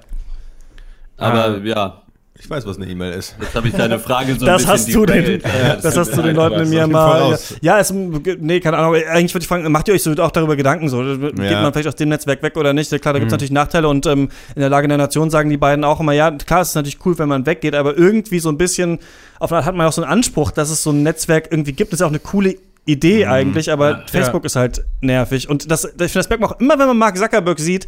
[1.19, 2.03] Aber ja,
[2.45, 3.37] Ich weiß, was eine E-Mail ist.
[3.41, 5.41] jetzt habe ich deine Frage so ein Das bisschen hast du den.
[5.41, 7.19] Ja, das tut hast du den Leuten in Myanmar.
[7.19, 7.55] Ja, voraus.
[7.61, 8.95] ja, es, nee, keine Ahnung.
[8.97, 10.89] Eigentlich würde ich fragen, macht ihr euch so auch darüber Gedanken?
[10.89, 11.63] So, geht Ja.
[11.63, 12.91] man vielleicht aus dem Netzwerk weg oder nicht?
[12.91, 13.23] Klar, da Mhm.
[13.23, 16.01] gibt es natürlich Nachteile und ähm, in der Lage der Nation sagen die beiden auch
[16.01, 18.99] immer, ja, klar, es ist natürlich cool, wenn man weggeht, aber irgendwie so ein bisschen,
[19.39, 21.93] auf hat man auch so einen Anspruch, dass es so ein Netzwerk irgendwie gibt.
[21.93, 24.03] Das ist ja auch eine coole Idee eigentlich, aber Ja.
[24.11, 25.49] Facebook ist halt nervig.
[25.49, 27.87] Und das, ich finde, das merkt man auch immer, wenn man Mark Zuckerberg sieht,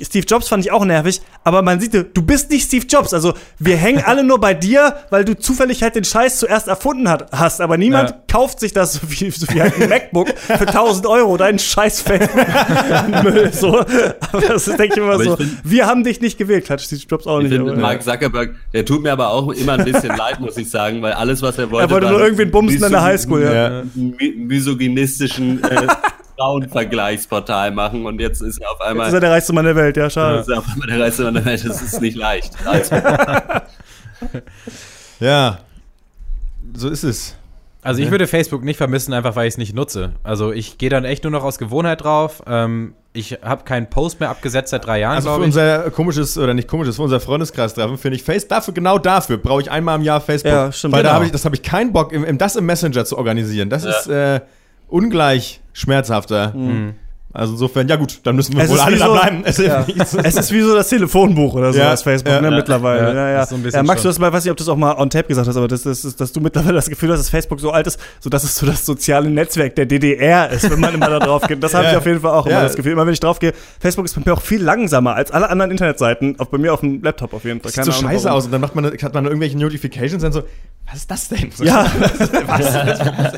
[0.00, 3.12] Steve Jobs fand ich auch nervig, aber man sieht, du bist nicht Steve Jobs.
[3.12, 7.08] Also wir hängen alle nur bei dir, weil du zufällig halt den Scheiß zuerst erfunden
[7.08, 7.60] hat, hast.
[7.60, 8.16] Aber niemand Ja.
[8.30, 12.00] kauft sich das so wie, so wie halt ein MacBook für 1000 Euro, deinen Scheiß
[12.02, 13.52] Facebook-Müll.
[13.52, 13.78] So.
[13.80, 15.36] Aber das ist, denke ich immer Aber ich so.
[15.36, 17.58] find- wir haben dich nicht gewählt, hat Steve Jobs auch Ich nicht.
[17.60, 21.02] aber- Mark Zuckerberg, der tut mir aber auch immer ein bisschen leid, muss ich sagen,
[21.02, 23.42] weil alles, was er wollte, er wollte nur irgendwen bumsen in der Highschool.
[23.42, 23.82] Ja.
[24.36, 25.86] Misogynistischen äh,
[26.38, 29.76] Frauenvergleichsportal machen und jetzt ist er auf Das einmal ist ja der reichste Mann der
[29.76, 30.38] Welt, ja, schade.
[30.38, 31.64] das ist auf einmal der Reichste der Welt.
[31.68, 32.52] Das ist nicht leicht.
[32.64, 32.96] Also,
[35.20, 35.58] Ja.
[36.74, 37.34] So ist es.
[37.82, 40.12] Also ich würde Facebook nicht vermissen, einfach weil ich es nicht nutze.
[40.22, 42.42] Also ich gehe dann echt nur noch aus Gewohnheit drauf.
[42.46, 46.52] Ähm, ich habe keinen Post mehr abgesetzt seit drei Jahren, Also für unser komisches, oder
[46.54, 50.02] nicht komisches, für unser Freundeskreis-Treffen finde ich Face, dafür, genau dafür brauche ich einmal im
[50.02, 50.52] Jahr Facebook.
[50.52, 51.14] Ja, stimmt, Weil da genau.
[51.16, 53.70] habe ich, das habe ich keinen Bock, im, im, das im Messenger zu organisieren.
[53.70, 53.90] Das Ja.
[53.90, 54.40] ist äh,
[54.88, 56.52] ungleich schmerzhafter.
[57.30, 59.42] Also insofern, ja gut, dann müssen wir Es wohl ist alle da so- bleiben.
[59.44, 59.84] Es Ja.
[59.96, 63.08] Es ist wie so das Telefonbuch oder so, Ja, das Facebook, ja, ne, ja, mittlerweile.
[63.08, 63.36] ja, Ja, ja.
[63.40, 65.10] das ist so Max, du hast mal, weiß nicht, ob du es auch mal on
[65.10, 67.60] tape gesagt hast, aber das ist, das, dass du mittlerweile das Gefühl hast, dass Facebook
[67.60, 70.94] so alt ist, so dass es so das soziale Netzwerk der DDR ist, wenn man
[70.94, 71.62] immer da drauf geht.
[71.62, 72.62] Das habe ich auf jeden Fall auch immer Ja.
[72.62, 72.92] das Gefühl.
[72.92, 75.70] Immer wenn ich drauf gehe, Facebook ist bei mir auch viel langsamer als alle anderen
[75.70, 77.70] Internetseiten, auch bei mir auf dem Laptop auf jeden Fall.
[77.72, 80.42] Sieht so scheiße aus und dann macht man, hat man irgendwelche Notifications und so,
[80.90, 81.50] was ist das denn?
[81.54, 81.84] So, Ja,
[82.46, 82.72] Was?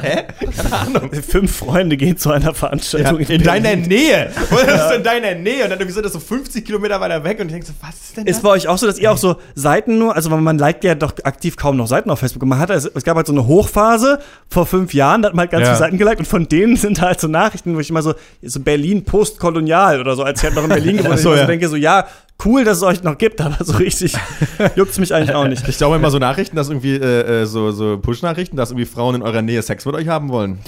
[0.01, 0.23] Hä?
[0.63, 1.11] Keine Ahnung.
[1.13, 3.80] fünf Freunde gehen zu einer Ja, Veranstaltung in deiner Berlin.
[3.81, 4.31] Nähe.
[4.51, 5.65] Das ist in deiner Nähe.
[5.65, 8.17] Und dann sind das so 50 Kilometer weiter weg und ich denke so, was ist
[8.17, 8.37] denn das?
[8.37, 10.95] Ist bei euch auch so, dass ihr auch so Seiten nur, also man liked ja
[10.95, 12.45] doch aktiv kaum noch Seiten auf Facebook.
[12.45, 15.43] Man hat, es es gab halt so eine Hochphase vor fünf Jahren, da hat man
[15.43, 15.67] halt ganz Ja.
[15.75, 18.61] viele Seiten geliked und von denen sind halt so Nachrichten, wo ich immer so, so
[18.61, 21.43] Berlin postkolonial oder so, als ich halt noch in Berlin gewohnt so, ja.
[21.43, 22.07] so denke so, ja,
[22.45, 24.15] cool, dass es euch noch gibt, aber so richtig
[24.77, 25.69] juckt's mich eigentlich auch nicht.
[25.69, 29.17] Ich glaube immer so Nachrichten, dass irgendwie, äh, äh, so, so Push-Nachrichten, dass irgendwie Frauen
[29.17, 30.59] in eurer Nähe Sex mit euch haben wollen.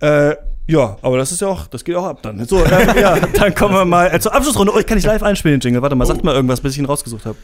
[0.00, 0.36] Äh,
[0.68, 2.44] ja, aber das ist ja auch, das geht auch ab dann.
[2.44, 4.72] So, äh, ja, dann kommen wir mal äh, zur Abschlussrunde.
[4.74, 5.80] Oh, ich kann nicht live einspielen, Jingle.
[5.82, 7.36] Warte mal, sagt mal irgendwas, bis ich ihn rausgesucht habe.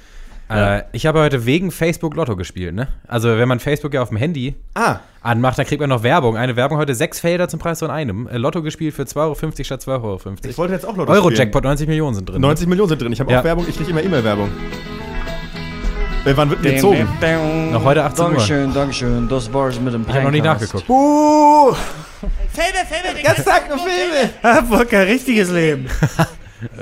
[0.50, 2.88] Äh, ich habe heute wegen Facebook Lotto gespielt, ne?
[3.08, 6.36] Also wenn man Facebook ja auf dem Handy Ah, anmacht, dann kriegt man noch Werbung.
[6.36, 8.26] Eine Werbung heute, sechs Felder zum Preis von einem.
[8.26, 9.34] Äh, Lotto gespielt für 2,50 Euro
[9.64, 10.20] statt 12,50 Euro.
[10.44, 12.34] ich wollte jetzt auch Lotto Euro-Jackpot, 90 Millionen sind drin.
[12.34, 12.42] spielen.
[12.42, 13.12] 90 Millionen sind drin.
[13.12, 13.40] Ich habe Ja.
[13.40, 14.50] auch Werbung, ich kriege immer E-Mail-Werbung.
[16.24, 17.08] Äh, wann wird denn gezogen?
[17.72, 18.30] Noch heute 18 Uhr.
[18.32, 19.28] Dankeschön, Dankeschön.
[19.28, 20.62] Das war's mit dem Ich habe noch nie Pencast.
[20.74, 20.90] nachgeguckt.
[20.90, 21.74] Uh,
[23.22, 24.30] Ganz Tag nur Filme.
[24.68, 25.86] Volker, richtiges Leben.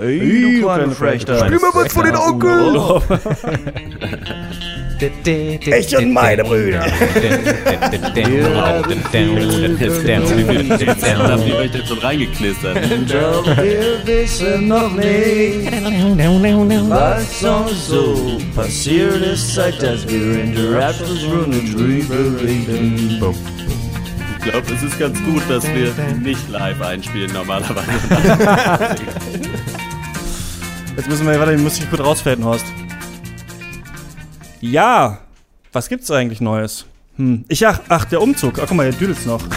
[0.00, 1.40] Ey, du kleine Frechdachs.
[1.46, 3.00] Spiel mal was von den Onkel!
[5.00, 6.80] Ich und meine Brüder.
[6.80, 6.90] Da
[11.28, 12.76] haben die euch jetzt schon reingeknistert.
[13.10, 15.70] Doch wir wissen noch nicht,
[16.90, 23.18] was uns so passiert ist, seit dass wir in der Raptors-Runde drüber reden.
[24.42, 27.90] Ich glaube, es ist ganz gut, dass wir nicht live einspielen normalerweise.
[30.96, 32.64] Jetzt müssen wir, warte, ich muss dich gut rausfaden, Horst.
[34.62, 35.18] Ja,
[35.72, 36.86] was gibt's eigentlich Neues?
[37.16, 37.44] Hm.
[37.48, 38.58] Ich, ach, ach, der Umzug.
[38.58, 39.42] Ach, guck mal, hier düdelt's noch.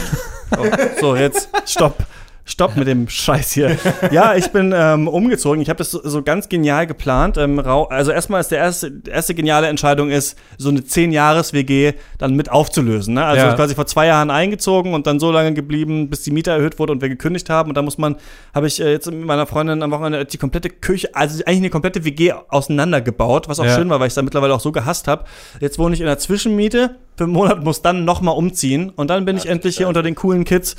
[0.55, 0.67] Oh,
[1.01, 1.97] so, jetzt, stopp.
[2.45, 3.77] Stopp mit dem Scheiß hier.
[4.11, 5.61] Ja, ich bin ähm, umgezogen.
[5.61, 7.37] Ich habe das so, so ganz genial geplant.
[7.37, 12.51] Ähm, also erstmal ist der erste, erste geniale Entscheidung ist, so eine 10-Jahres-WG dann mit
[12.51, 13.13] aufzulösen.
[13.13, 13.23] Ne?
[13.23, 13.53] Also Ja.
[13.53, 16.91] quasi vor zwei Jahren eingezogen und dann so lange geblieben, bis die Miete erhöht wurde
[16.91, 17.69] und wir gekündigt haben.
[17.69, 18.17] Und da muss man,
[18.53, 21.69] habe ich äh, jetzt mit meiner Freundin am Wochenende die komplette Küche, also eigentlich eine
[21.69, 23.75] komplette WG auseinandergebaut, was auch Ja.
[23.75, 25.25] schön war, weil ich es da mittlerweile auch so gehasst habe.
[25.61, 26.95] Jetzt wohne ich in der Zwischenmiete.
[27.15, 30.15] Für einen Monat muss dann nochmal umziehen und dann bin ich endlich hier unter den
[30.15, 30.75] coolen Kids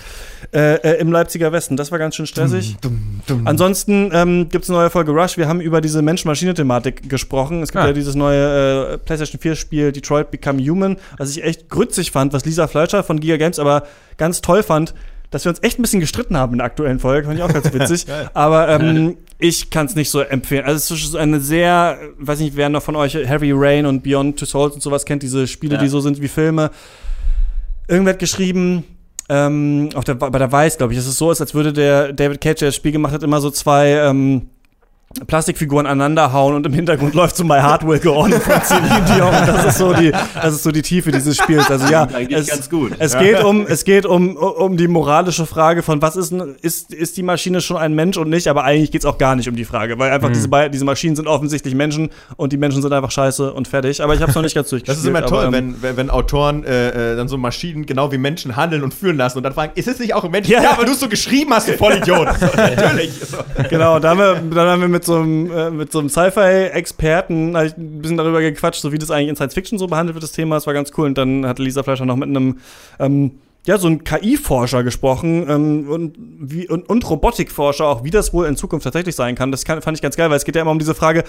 [0.53, 1.77] äh, äh, im Leipziger Westen.
[1.77, 2.77] Das war ganz schön stressig.
[3.45, 5.37] Ansonsten ähm, gibt es eine neue Folge Rush.
[5.37, 7.63] Wir haben über diese Mensch-Maschine-Thematik gesprochen.
[7.63, 7.89] Es gibt Ah.
[7.89, 12.45] ja dieses neue äh, PlayStation 4-Spiel Detroit Become Human, was ich echt grützig fand, was
[12.45, 13.85] Lisa Fleischer von Giga Games aber
[14.17, 14.95] ganz toll fand,
[15.31, 17.27] dass wir uns echt ein bisschen gestritten haben in der aktuellen Folge.
[17.27, 18.07] Fand ich auch ganz witzig.
[18.35, 20.65] aber ähm, ich kann es nicht so empfehlen.
[20.65, 24.03] Also es ist so eine sehr, weiß nicht, wer noch von euch Heavy Rain und
[24.03, 25.81] Beyond Two Souls und sowas kennt, diese Spiele, Ja.
[25.81, 26.71] die so sind wie Filme.
[27.89, 28.85] Irgendwer hat geschrieben,
[29.29, 32.13] ähm, auf der, bei der Weiß, glaube ich, dass es so ist, als würde der
[32.13, 34.51] David Cage, der das Spiel gemacht hat, immer so zwei ähm,
[35.27, 39.03] Plastikfiguren aneinander hauen und im Hintergrund läuft so My Heart Will Go On von Celine
[39.15, 39.33] Dion.
[39.47, 41.71] Das ist so die, das ist so die Tiefe dieses Spiels.
[41.71, 42.49] Also ja, es,
[42.99, 47.17] es geht um, es geht um, um die moralische Frage von was ist, ist, ist
[47.17, 49.65] die Maschine schon ein Mensch und nicht, aber eigentlich geht's auch gar nicht um die
[49.65, 53.11] Frage, weil einfach diese, beiden- diese Maschinen sind offensichtlich Menschen und die Menschen sind einfach
[53.11, 54.03] scheiße und fertig.
[54.03, 54.97] Aber ich habe es noch nicht ganz durchgespielt.
[54.97, 58.13] Das ist immer toll, aber, ähm, wenn, wenn, Autoren äh, äh, dann so Maschinen genau
[58.13, 60.49] wie Menschen handeln und führen lassen und dann fragen, ist es nicht auch ein Mensch?
[60.49, 60.63] Ja.
[60.63, 62.29] Ja, weil du es so geschrieben hast, du Vollidiot.
[62.57, 63.11] Natürlich.
[63.71, 67.57] Genau, da haben wir, dann haben wir mit so einem, äh, mit so einem Sci-Fi-Experten
[67.57, 70.33] ein bisschen darüber gequatscht, so wie das eigentlich in Science Fiction so behandelt wird, das
[70.33, 70.57] Thema.
[70.57, 71.07] Das war ganz cool.
[71.07, 72.59] Und dann hat Lisa Fleischer noch mit einem,
[72.99, 73.33] ähm,
[73.67, 78.47] ja, so ein KI-Forscher gesprochen ähm, und, wie, und, und Robotikforscher, auch wie das wohl
[78.47, 79.51] in Zukunft tatsächlich sein kann.
[79.51, 81.25] Das kann, fand ich ganz geil, weil es geht ja immer um diese Frage,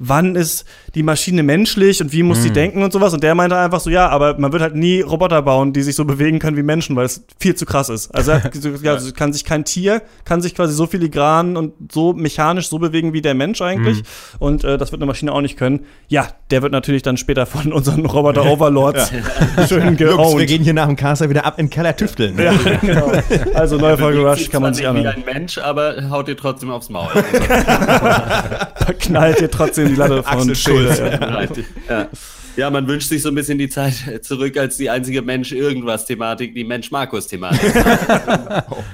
[0.00, 0.64] wann ist
[0.94, 3.12] die Maschine menschlich und wie muss sie denken und sowas.
[3.12, 5.94] Und der meinte einfach so, ja, aber man wird halt nie Roboter bauen, die sich
[5.94, 8.12] so bewegen können wie Menschen, weil es viel zu krass ist.
[8.14, 8.32] Also,
[8.82, 12.78] ja, also kann sich kein Tier, kann sich quasi so filigran und so mechanisch so
[12.78, 14.02] bewegen wie der Mensch eigentlich.
[14.38, 15.80] Und äh, das wird eine Maschine auch nicht können.
[16.08, 19.12] Ja, der wird natürlich dann später von unseren Roboter-Overlords
[19.68, 20.46] schön Jungs, wir geowned.
[20.46, 22.38] gehen hier nach dem Caster wieder ab in den Keller tüfteln.
[22.38, 23.12] Ja, genau.
[23.54, 25.16] Also neue Folge Rush kann man sich anhören.
[25.16, 27.08] wie ein Mensch, aber haut dir trotzdem aufs Maul.
[28.98, 30.98] Knallt dir trotzdem die Latte von Schulz.
[30.98, 31.66] Schulz.
[31.88, 32.08] ja.
[32.56, 36.64] ja, man wünscht sich so ein bisschen die Zeit zurück, als die einzige Mensch-Irgendwas-Thematik, die
[36.64, 37.74] Mensch-Markus-Thematik.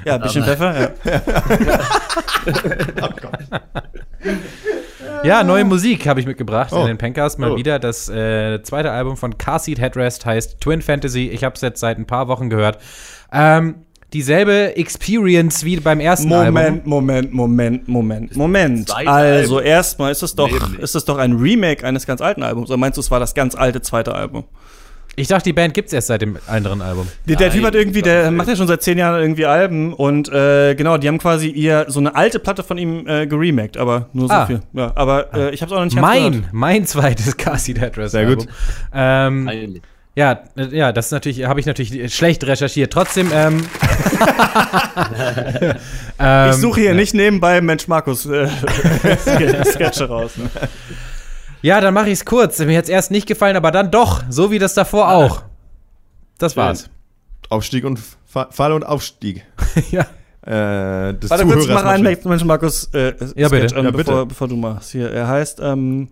[0.05, 0.93] Ja, ein bisschen Pfeffer.
[1.05, 1.23] Ja.
[5.25, 6.81] Ja, neue Musik habe ich mitgebracht Oh.
[6.83, 7.39] in den Pencast.
[7.39, 7.57] Mal Oh.
[7.57, 11.29] wieder das äh, zweite Album von Car Seat Headrest heißt Twin Fantasy.
[11.29, 12.79] Ich habe es jetzt seit ein paar Wochen gehört.
[13.33, 13.77] Ähm,
[14.13, 16.55] dieselbe Experience wie beim ersten Album.
[16.55, 18.89] Moment, Moment, Moment, Moment, Moment.
[18.89, 19.69] zweite Also Album.
[19.71, 20.81] erstmal ist es doch, Nämlich.
[20.81, 22.71] ist es doch ein Remake eines ganz alten Albums.
[22.71, 24.45] Oder meinst du, es war das ganz alte zweite Album?
[25.19, 27.09] Ich dachte, die Band gibt's erst seit dem anderen Album.
[27.27, 29.95] Der, der Nein, Typ hat irgendwie, der macht ja schon seit zehn Jahren irgendwie Alben
[29.95, 33.79] und äh, genau, die haben quasi ihr so eine alte Platte von ihm äh, geremaked,
[33.79, 34.45] aber nur so Ah.
[34.47, 34.61] viel.
[34.75, 36.53] Ja, aber äh, ich habe es auch noch nicht ganz Mein, gehört.
[36.53, 38.45] mein zweites Car Seat Headrest Sehr Album.
[38.45, 38.49] gut.
[38.95, 39.81] Ähm,
[40.15, 42.93] ja, äh, ja, das ist natürlich, habe ich natürlich schlecht recherchiert.
[42.93, 43.63] Trotzdem, ähm,
[46.19, 48.49] ähm, Ich suche hier nicht nebenbei Mensch Markus äh,
[49.65, 50.33] Sketche raus.
[50.37, 50.51] Ne?
[51.63, 52.59] Ja, dann mache ich es kurz.
[52.61, 55.43] Mir hat's erst nicht gefallen, aber dann doch, so wie das davor auch.
[56.39, 56.91] Das war's.
[57.49, 59.45] Aufstieg und Fa- Fall und Aufstieg.
[59.91, 60.03] ja.
[60.43, 63.75] Äh, des Warte kurz, mach einen Mensch Markus äh, Ja, bitte.
[63.77, 64.05] An, Ja, bitte.
[64.05, 64.91] bevor, bevor du machst.
[64.93, 66.09] Hier, er heißt ähm,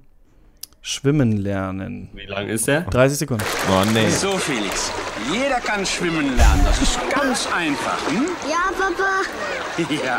[0.82, 2.08] Schwimmen lernen.
[2.14, 2.82] Wie lang ist der?
[2.82, 3.44] 30 Sekunden.
[3.70, 4.08] Oh, nee.
[4.10, 4.90] So, Felix.
[5.32, 6.62] Jeder kann schwimmen lernen.
[6.64, 7.98] Das ist ganz einfach.
[8.10, 8.26] Hm?
[8.48, 9.94] Ja, Papa.
[10.04, 10.18] Ja.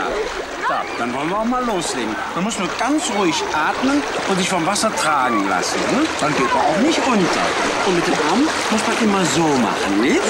[0.67, 2.15] Da, dann wollen wir auch mal loslegen.
[2.33, 5.77] Man muss nur ganz ruhig atmen und sich vom Wasser tragen lassen.
[5.91, 6.07] Hm?
[6.19, 7.45] Dann geht man auch nicht unter.
[7.85, 8.41] Und mit dem Arm
[8.71, 10.21] muss man immer so machen, nicht?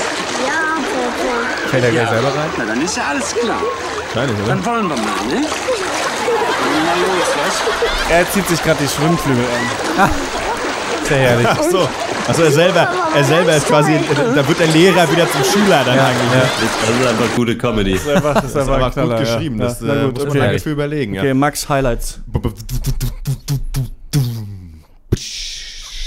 [0.45, 1.69] Ja, Papa.
[1.69, 2.49] Fällt er gleich selber rein?
[2.57, 3.61] Na, dann ist ja alles klar.
[4.13, 4.47] Wahrscheinlich, oder?
[4.47, 5.35] Dann wollen wir mal, ne?
[5.35, 8.11] Wollen wir mal los, was?
[8.11, 9.45] Er zieht sich gerade die Schwimmflügel
[9.97, 10.09] an.
[11.07, 11.47] Sehr herrlich.
[11.47, 11.87] Achso,
[12.27, 13.99] achso er, selber, er selber ist quasi,
[14.35, 16.31] da wird der Lehrer wieder zum Schüler dann eigentlich.
[16.31, 16.41] ne?
[16.81, 17.93] Das ist einfach gute Comedy.
[17.93, 19.93] Das ist einfach, das ist Das ist einfach, aber gut geschrieben, das ja.
[19.93, 20.39] äh, gut, muss man okay.
[20.39, 21.17] lange für überlegen.
[21.17, 22.21] Okay, Max Highlights.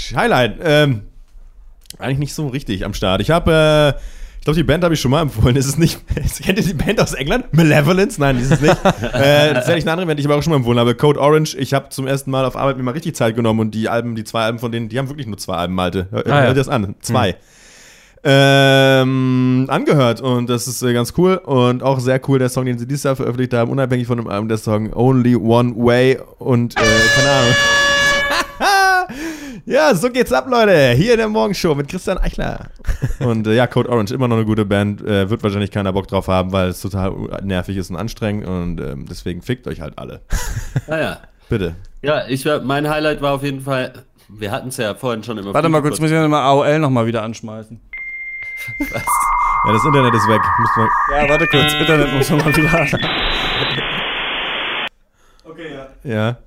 [0.09, 0.17] Ja.
[0.17, 1.03] Highlight, ähm,
[1.97, 3.21] eigentlich nicht so richtig am Start.
[3.21, 4.01] Ich habe, äh,
[4.39, 5.55] ich glaube, die Band habe ich schon mal empfohlen.
[5.57, 5.99] Ist es nicht,
[6.43, 7.45] kennt ihr die Band aus England?
[7.53, 8.19] Malevolence?
[8.19, 8.73] Nein, ist es nicht.
[9.13, 10.95] äh, das ist eigentlich eine andere Band, die ich aber auch schon mal empfohlen habe.
[10.95, 11.55] Code Orange.
[11.57, 14.15] Ich habe zum ersten Mal auf Arbeit mir mal richtig Zeit genommen und die Alben,
[14.15, 16.07] die zwei Alben von denen, die haben wirklich nur zwei Alben, Malte.
[16.11, 16.41] Hör, Ah, ja.
[16.41, 16.95] hör dir das an.
[17.01, 17.35] Zwei.
[18.21, 22.77] Ähm, angehört und das ist äh, ganz cool und auch sehr cool der Song, den
[22.77, 26.75] sie dieses Jahr veröffentlicht haben, unabhängig von dem Album, der Song Only One Way und
[26.77, 26.81] äh,
[27.15, 27.55] keine Ahnung.
[29.65, 30.91] Ja, so geht's ab, Leute.
[30.91, 32.67] Hier in der Morgenshow mit Christian Eichler.
[33.19, 35.01] Und äh, ja, Code Orange, immer noch eine gute Band.
[35.01, 38.47] Äh, wird wahrscheinlich keiner Bock drauf haben, weil es total nervig ist und anstrengend.
[38.47, 40.21] Und ähm, deswegen fickt euch halt alle.
[40.87, 41.19] Naja.
[41.49, 41.75] Bitte.
[42.01, 43.93] Ja, ich war, mein Highlight war auf jeden Fall,
[44.29, 45.53] wir hatten es ja vorhin schon immer.
[45.53, 47.79] Warte mal kurz, muss ich mal AOL nochmal wieder anschmeißen.
[49.65, 50.41] Ja, das Internet ist weg.
[51.11, 52.87] Ja, warte kurz, Internet muss man mal wieder an.
[55.43, 56.09] Okay, ja.
[56.09, 56.37] ja.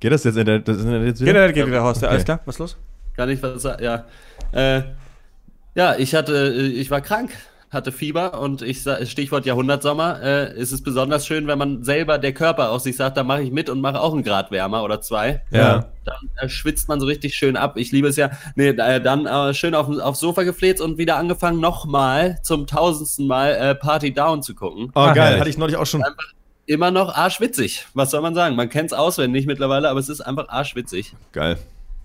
[0.00, 1.30] Geht das jetzt Internet, das Internet jetzt wieder?
[1.30, 2.24] Internet geht wieder raus, ja, alles Okay.
[2.26, 2.76] klar, was ist los?
[3.16, 3.82] Kann ich was sagen?
[3.82, 4.04] Ja.
[4.52, 4.82] Äh,
[5.74, 7.30] ja, ich hatte, äh, ich war krank,
[7.70, 12.32] hatte Fieber und ich Stichwort Jahrhundertsommer, äh, ist es besonders schön, wenn man selber der
[12.32, 15.00] Körper aus sich sagt, da mache ich mit und mache auch einen Grad wärmer oder
[15.00, 15.42] zwei.
[15.50, 15.86] Ja.
[16.04, 17.76] Dann äh, schwitzt man so richtig schön ab.
[17.76, 18.30] Ich liebe es ja.
[18.54, 23.26] Nee, äh, dann äh, schön auf, aufs Sofa gefläzt und wieder angefangen, nochmal zum tausendsten
[23.26, 24.90] Mal äh, Party Down zu gucken.
[24.94, 25.24] Oh, Ah, geil.
[25.24, 25.40] herrlich.
[25.40, 26.02] Hatte ich neulich auch schon.
[26.66, 27.86] Immer noch arschwitzig.
[27.94, 28.56] Was soll man sagen?
[28.56, 31.14] Man kennt es auswendig mittlerweile, aber es ist einfach arschwitzig.
[31.32, 31.56] Geil.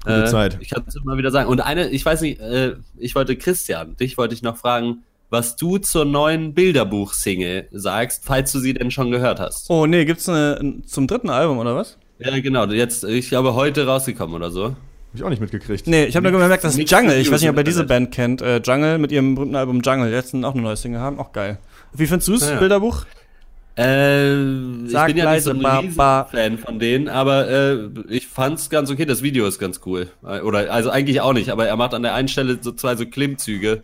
[0.04, 0.58] Gute Äh, Zeit.
[0.62, 1.50] Ich kann es immer wieder sagen.
[1.50, 5.56] Und eine, ich weiß nicht, äh, ich wollte Christian, dich wollte ich noch fragen, was
[5.56, 9.70] du zur neuen Bilderbuch-Single sagst, falls du sie denn schon gehört hast.
[9.70, 11.98] Oh, nee, gibt's eine zum dritten Album, oder was?
[12.20, 12.66] Ja, genau.
[12.66, 14.66] Jetzt, ich glaube, heute rausgekommen oder so.
[14.66, 14.76] Hab
[15.16, 15.88] ich auch nicht mitgekriegt.
[15.88, 17.84] Nee, ich habe nur gemerkt, dass Jungle, ich weiß nicht, ob ihr diese.
[17.86, 21.20] Band kennt, äh, Jungle mit ihrem berühmten Album Jungle, jetzt auch eine neue Single haben,
[21.20, 21.58] auch geil.
[21.94, 22.60] Wie findest du's, Ja, ja.
[22.60, 23.06] Bilderbuch?
[23.82, 27.90] Äh, Sag ich bin ja nicht so leise, ein ba- Fan von denen, aber äh,
[28.10, 29.06] ich fand's ganz okay.
[29.06, 30.10] Das Video ist ganz cool.
[30.24, 32.96] Äh, Oder also eigentlich auch nicht, aber er macht an der einen Stelle so zwei
[32.96, 33.84] so Klimmzüge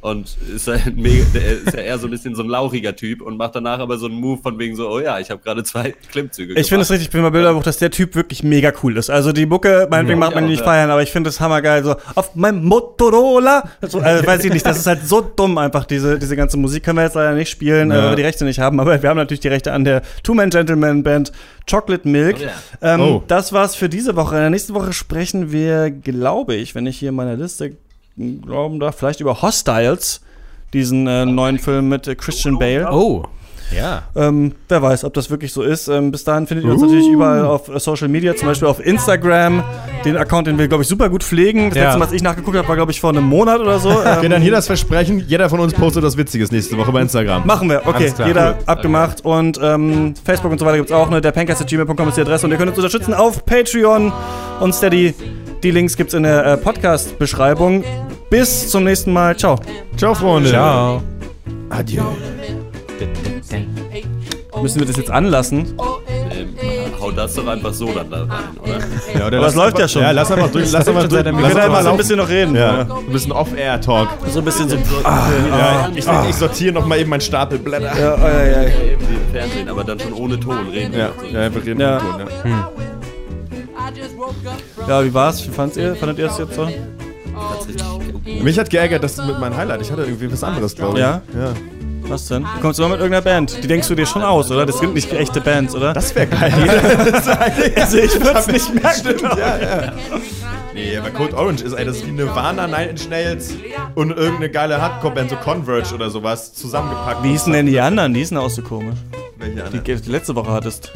[0.00, 3.20] und ist halt mega, der ist ja eher so ein bisschen so ein lauchiger Typ
[3.20, 5.62] und macht danach aber so einen Move von wegen so, oh ja, ich habe gerade
[5.62, 8.72] zwei Klimmzüge Ich finde es richtig, ich bin mal Bilderbuch, dass der Typ wirklich mega
[8.82, 9.10] cool ist.
[9.10, 10.64] Also die Mucke, meinetwegen Ja, mag man die auch, nicht ja.
[10.66, 11.84] feiern, aber ich finde es hammergeil.
[11.84, 13.68] So, auf meinem Motorola.
[13.82, 16.82] So, also, weiß ich nicht, das ist halt so dumm einfach, diese, diese ganze Musik
[16.84, 17.96] können wir jetzt leider nicht spielen, Ja.
[17.96, 18.80] äh, weil wir die Rechte nicht haben.
[18.80, 21.32] Aber wir haben natürlich die Rechte an der Two-Man-Gentleman-Band
[21.70, 22.36] Chocolate Milk.
[22.40, 22.94] Oh ja.
[22.94, 23.22] ähm, Oh.
[23.28, 24.36] Das war's für diese Woche.
[24.36, 27.76] In der nächsten Woche sprechen wir, glaube ich, wenn ich hier in meiner Liste
[28.16, 30.20] glauben darf, vielleicht über Hostiles,
[30.72, 32.88] diesen äh, neuen Film mit äh, Christian Bale.
[32.92, 33.24] Oh.
[33.76, 34.02] Ja.
[34.16, 35.86] Ähm, wer weiß, ob das wirklich so ist.
[35.86, 38.84] Ähm, bis dahin findet ihr uns natürlich überall auf äh, Social Media, zum Beispiel auf
[38.84, 39.62] Instagram.
[40.04, 41.68] Den Account, den wir, glaube ich, super gut pflegen.
[41.68, 41.84] Das Ja.
[41.84, 43.90] letzte Mal, was ich nachgeguckt habe, war, glaube ich, vor einem Monat oder so.
[44.04, 45.20] Ähm, Okay, dann hier das Versprechen.
[45.24, 47.46] Jeder von uns postet was Witziges nächste Woche bei Instagram.
[47.46, 48.64] Machen wir, okay, jeder Cool.
[48.66, 51.20] abgemacht und ähm, Facebook und so weiter gibt's auch, ne?
[51.20, 54.12] Der Pancast.gmail.com ist die Adresse und ihr könnt uns unterstützen auf Patreon
[54.58, 55.14] und Steady.
[55.62, 57.84] Die Links gibt's in der äh, Podcast-Beschreibung.
[58.30, 59.36] Bis zum nächsten Mal.
[59.36, 59.58] Ciao.
[59.96, 60.48] Ciao, Freunde.
[60.48, 61.02] Ciao.
[61.68, 62.02] Adieu.
[64.62, 65.74] Müssen wir das jetzt anlassen?
[66.08, 66.48] Ähm,
[66.98, 68.28] hau das doch einfach so dann da rein,
[68.62, 68.78] oder?
[69.18, 70.02] Ja, oder Aber es läuft ja schon.
[70.02, 70.72] Ja, lass einfach durch.
[70.72, 71.24] Lass einfach durch.
[71.24, 72.54] Wir können einfach so ein bisschen noch reden.
[72.54, 74.08] Ja, ein bisschen Off-Air-Talk.
[74.28, 74.76] So ein bisschen so.
[75.04, 77.98] Ja, ich, ich sortiere noch mal eben meinen Stapel Blätter.
[77.98, 78.62] Ja, ja, ja.
[78.62, 80.94] Im Fernsehen, aber dann schon ohne Ton reden.
[80.94, 82.00] Ja, ja wir reden Ja.
[82.18, 82.70] mit Ton, ja.
[84.88, 85.46] Ja, wie war's?
[85.46, 85.96] Wie fandet ihr?
[85.96, 86.68] Fandet ihr es jetzt so?
[88.24, 91.00] Mich hat geärgert, dass mit meinem Highlight, ich hatte irgendwie was anderes, glaube ich.
[91.04, 91.22] Ja?
[91.34, 91.52] ja.
[92.02, 92.42] Was denn?
[92.42, 93.62] Du kommst immer mit irgendeiner Band.
[93.62, 94.66] Die denkst du dir schon aus, oder?
[94.66, 95.92] Das sind nicht echte Bands, oder?
[95.92, 96.52] Das wäre geil.
[97.76, 98.98] also ich würde es nicht merken.
[98.98, 99.92] Stimmt, ja, ja.
[100.74, 103.54] Nee, aber Code Orange ist, ey, das ist wie Nirvana, Nine Inch Nails
[103.94, 107.22] und irgendeine geile Hardcore-Band, so Converge oder sowas, zusammengepackt.
[107.22, 108.12] Wie hießen denn die anderen?
[108.12, 108.98] Die hießen auch so komisch.
[109.36, 109.82] Welche Die andere?
[109.82, 110.92] die du letzte Woche hattest.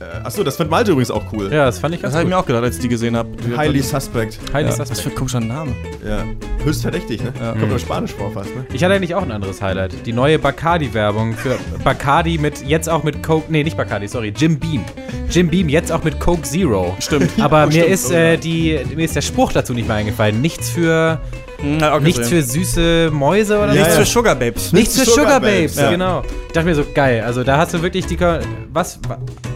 [0.00, 1.52] Äh, Achso, das fand Malte übrigens auch cool.
[1.52, 3.16] Ja, das fand ich Das ganz habe ich mir auch gedacht, als ich die gesehen
[3.16, 3.28] habe.
[3.54, 4.38] Highly Suspect.
[4.52, 4.90] Highly Ja, suspect.
[4.90, 5.72] was für ein komischer Name.
[6.06, 6.24] Ja.
[6.64, 7.32] Höchst verdächtig, ne?
[7.38, 7.52] Ja.
[7.52, 8.64] Kommt auf Spanisch vor fast, ne?
[8.72, 10.06] Ich hatte eigentlich auch ein anderes Highlight.
[10.06, 13.44] Die neue Bacardi-Werbung für Bacardi mit jetzt auch mit Coke.
[13.52, 14.84] Nee, nicht Bacardi, sorry, Jim Beam.
[15.30, 16.96] Jim Beam jetzt auch mit Coke Zero.
[17.00, 17.30] Stimmt.
[17.38, 20.40] Aber mir Stimmt, ist äh, die mir ist der Spruch dazu nicht mehr eingefallen.
[20.40, 21.20] Nichts für
[21.62, 24.00] Na, Nichts für süße Mäuse oder Nichts so?
[24.00, 24.72] für Sugar Babes.
[24.72, 25.90] Nichts für Sugar Babes, ja.
[25.90, 26.22] genau.
[26.46, 27.22] Ich dachte mir so, geil.
[27.24, 28.16] Also da hast du wirklich die.
[28.16, 28.38] Ko-
[28.72, 28.98] Was?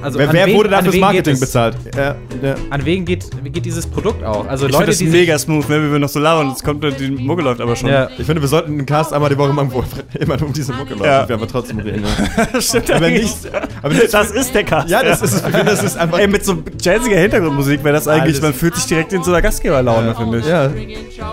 [0.02, 1.76] Also Wer, wen- wurde da an fürs wen geht Marketing bezahlt?
[1.96, 2.54] Ja, ja.
[2.70, 4.46] An wen geht, geht dieses Produkt auch?
[4.46, 5.82] Also Ich Leute, das die mega smooth, ne?
[5.82, 6.50] wie wir noch so labern.
[6.50, 7.88] Jetzt kommt die Mucke läuft aber schon.
[7.88, 9.82] ja, Ich finde, wir sollten einen Cast einmal die Woche machen, wo
[10.18, 11.04] immer um diese Mucke läuft.
[11.06, 11.28] Ja.
[11.28, 12.02] Wir aber trotzdem reden.
[12.02, 12.08] Ne?
[12.52, 13.36] das stimmt Aber nicht.
[13.82, 14.90] Aber nicht Das ist der Cast.
[14.90, 16.18] ja, das ist, ich finde, das ist einfach.
[16.18, 18.42] Ey, mit so jazziger Hintergrundmusik wäre das eigentlich, Alles.
[18.42, 20.46] man fühlt sich direkt in so einer Gastgeberlaune, finde ich.
[20.46, 20.68] ja.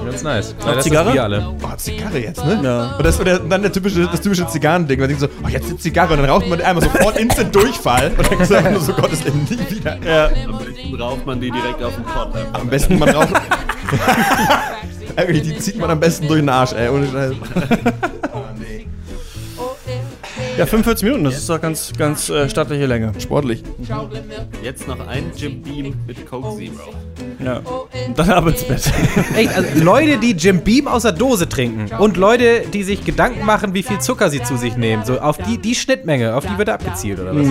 [0.05, 0.55] ganz nice.
[0.65, 1.13] Ja, das Zigarre?
[1.13, 1.55] wir alle.
[1.61, 2.59] Oh, Zigarre jetzt, ne?
[2.63, 2.95] Ja.
[2.97, 4.99] Und, das, und, dann der typische, das typische Zigarrending.
[4.99, 6.13] Man denkt so, oh, jetzt eine Zigarre.
[6.13, 8.11] Und dann raucht man einmal sofort instant Durchfall.
[8.17, 9.97] Und dann gesagt nur so, Gott, ist eben nie wieder.
[10.05, 10.27] Ja.
[10.27, 12.29] Am besten raucht man die direkt auf den Pott.
[12.53, 13.33] Am besten, man raucht.
[15.17, 16.89] Die zieht man am besten durch den Arsch, ey.
[16.89, 17.33] Ohne Scheiß.
[20.57, 23.11] ja, 45 Minuten, das ist doch ganz, ganz äh, stattliche Länge.
[23.19, 23.63] Sportlich.
[24.63, 26.93] Jetzt noch ein Jim Beam mit Coke Zero.
[27.43, 27.61] Ja.
[28.07, 28.91] Und dann ab ins Bett.
[29.35, 33.45] Echt, also Leute, die Jim Beam aus der Dose trinken und Leute, die sich Gedanken
[33.45, 36.57] machen, wie viel Zucker sie zu sich nehmen, so auf die, die Schnittmenge, auf die
[36.57, 37.47] wird abgezielt oder was?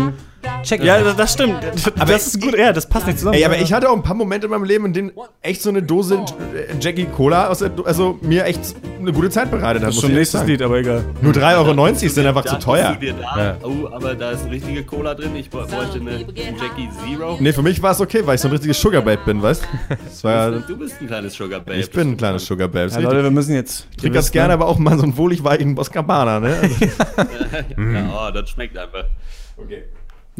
[0.62, 1.56] Check ja, das, das stimmt.
[1.96, 2.56] das ist gut.
[2.56, 3.36] Ja, das passt nicht zusammen.
[3.36, 5.12] Ey, aber ich hatte auch ein paar Momente in meinem Leben, in denen
[5.42, 6.16] echt so eine Dose
[6.54, 8.60] äh, Jackie Cola aus der also mir echt
[8.98, 9.88] eine gute Zeit bereitet hat.
[9.88, 10.50] das ist schon nächstes sagen.
[10.50, 11.04] Lied, aber egal.
[11.20, 12.92] Nur 3,90 Euro sind einfach zu teuer.
[12.94, 13.56] Du dir da, Ja.
[13.62, 15.34] Oh, aber da ist eine richtige Cola drin.
[15.36, 17.36] Ich bräuchte eine, eine Jackie Zero.
[17.40, 19.62] Nee, für mich war es okay, weil ich so ein richtiges Sugar Babe bin, weißt
[19.62, 20.24] du?
[20.24, 21.78] war Du bist ein kleines Sugar Babe.
[21.78, 22.90] Ich bin ein kleines Sugar Babe.
[22.90, 22.98] Ja.
[22.98, 23.86] Leute, wir müssen jetzt.
[23.90, 26.56] Ich trinke ganz gerne, aber auch mal so einen wohlig weichen Boscabana, ne?
[27.16, 29.04] Also, Ja, oh, das schmeckt einfach.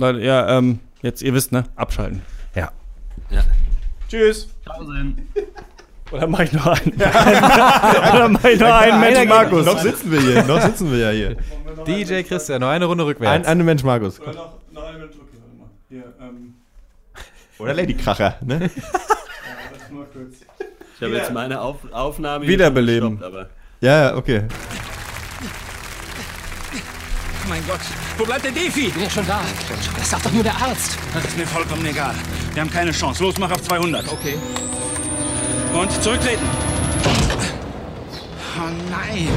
[0.01, 1.65] Leute, ja, ähm, jetzt, ihr wisst, ne?
[1.77, 2.23] Abschalten.
[2.55, 2.71] Ja.
[3.31, 3.43] Ja.
[4.09, 4.49] Tschüss.
[4.65, 5.19] Tausend.
[6.11, 6.93] Oder mach ich noch einen?
[6.95, 9.65] Oder mach ich noch einen Mensch Markus?
[9.65, 11.37] noch sitzen wir hier, noch sitzen wir ja hier.
[11.87, 13.47] DJ Christian, noch eine Runde Ein, rückwärts.
[13.47, 14.19] eine Mensch Markus.
[14.19, 14.35] Noch,
[14.73, 15.15] noch eine warte
[15.57, 15.69] mal.
[15.89, 16.55] Hier, ähm,
[17.59, 18.59] Oder Ladykracher, ne?
[19.91, 20.37] mal kurz.
[20.97, 23.19] Ich habe jetzt meine Auf Aufnahme hier Wiederbeleben.
[23.19, 23.49] gestoppt, aber
[23.81, 24.43] Ja, ja, okay.
[27.51, 27.81] Mein Gott,
[28.17, 28.91] wo bleibt der Defi?
[28.91, 29.41] bin ja schon da.
[29.99, 30.97] Das sagt doch nur der Arzt.
[31.13, 32.15] Das ist mir vollkommen egal.
[32.55, 33.25] Wir haben keine Chance.
[33.25, 34.07] Los, mach auf 200.
[34.07, 34.37] Okay.
[35.75, 36.45] Und zurücktreten.
[38.57, 39.29] Oh nein.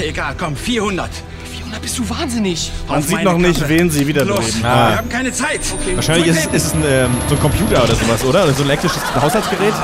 [0.00, 1.08] Egal, komm, 400.
[1.52, 2.72] 400, bist du wahnsinnig.
[2.88, 4.64] Man Auf sieht noch nicht, wen sie Los, wiederbeleben.
[4.64, 4.88] Ah.
[4.90, 5.60] wir haben keine Zeit.
[5.72, 5.94] Okay.
[5.94, 8.42] Wahrscheinlich ist, es- ist es ein, ähm, so ein Computer oder sowas, oder?
[8.42, 9.74] Oder so ein elektrisches Haushaltsgerät?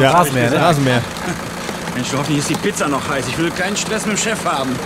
[0.00, 0.60] Ja, Rasenmäher, ne?
[0.60, 1.02] Rasenmäher.
[1.96, 3.26] Mensch, hoffentlich ist die Pizza noch heiß.
[3.26, 4.76] Ich will keinen Stress mit dem Chef haben.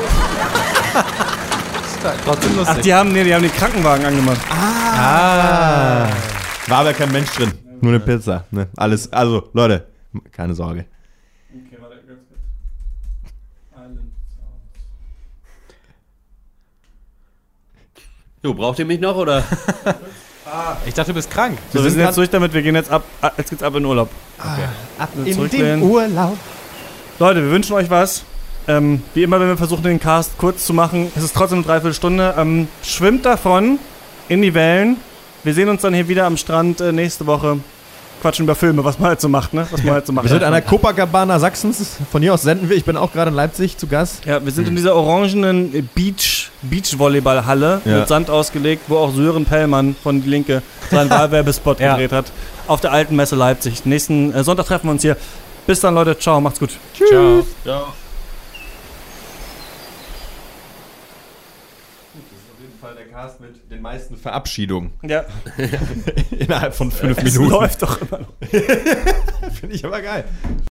[2.25, 2.83] Trotzdem Ach, lustig.
[2.85, 4.41] die haben, nee, die haben den Krankenwagen angemacht.
[4.49, 6.09] Ah.
[6.69, 7.53] War aber kein Mensch drin.
[7.81, 8.45] Nur eine Pizza.
[8.53, 8.69] Ne?
[8.77, 9.89] Alles, also, Leute,
[10.31, 10.87] keine Sorge.
[11.53, 12.21] Okay, warte, ganz
[18.45, 19.43] Jo, braucht ihr mich noch oder?
[20.85, 21.59] Ich dachte, du bist krank.
[21.73, 23.85] So, wir sind jetzt durch damit, wir gehen jetzt ab, ah, jetzt geht's ab in
[23.85, 24.11] Urlaub.
[24.99, 26.37] Ab in den Urlaub.
[27.21, 28.23] Leute, wir wünschen euch was.
[28.67, 31.67] Ähm, wie immer, wenn wir versuchen, den Cast kurz zu machen, es ist trotzdem eine
[31.67, 32.35] Dreiviertelstunde.
[32.39, 33.79] Ähm, schwimmt davon
[34.29, 34.97] in die Wellen.
[35.45, 37.59] Wir sehen uns dann hier wieder am Strand äh, nächste Woche.
[38.23, 39.67] Quatschen über Filme, was man halt so macht, ne?
[39.71, 40.25] Was man halt so macht.
[40.27, 41.97] Wir sind an der Copacabana Sachsens.
[42.13, 42.77] Von hier aus senden wir.
[42.77, 44.25] Ich bin auch gerade in Leipzig zu Gast.
[44.27, 47.99] Ja, wir sind in dieser orangenen Beach, Beachvolleyballhalle Ja.
[48.01, 51.93] mit Sand ausgelegt, wo auch Sören Pellmann von Die Linke seinen Wahlwerbespot Ja.
[51.93, 52.27] gedreht hat.
[52.67, 53.87] Auf der alten Messe Leipzig.
[53.87, 55.17] Nächsten äh, Sonntag treffen wir uns hier.
[55.71, 56.19] Bis dann, Leute.
[56.19, 56.71] Ciao, macht's gut.
[56.95, 57.47] Ciao.
[57.63, 57.93] Ciao.
[62.81, 64.91] Fall der Cast mit den meisten Verabschiedungen.
[65.03, 65.27] Ja,
[66.31, 67.53] Innerhalb von fünf es Minuten.
[67.53, 68.33] läuft doch immer noch.
[69.61, 70.25] Finde ich aber geil.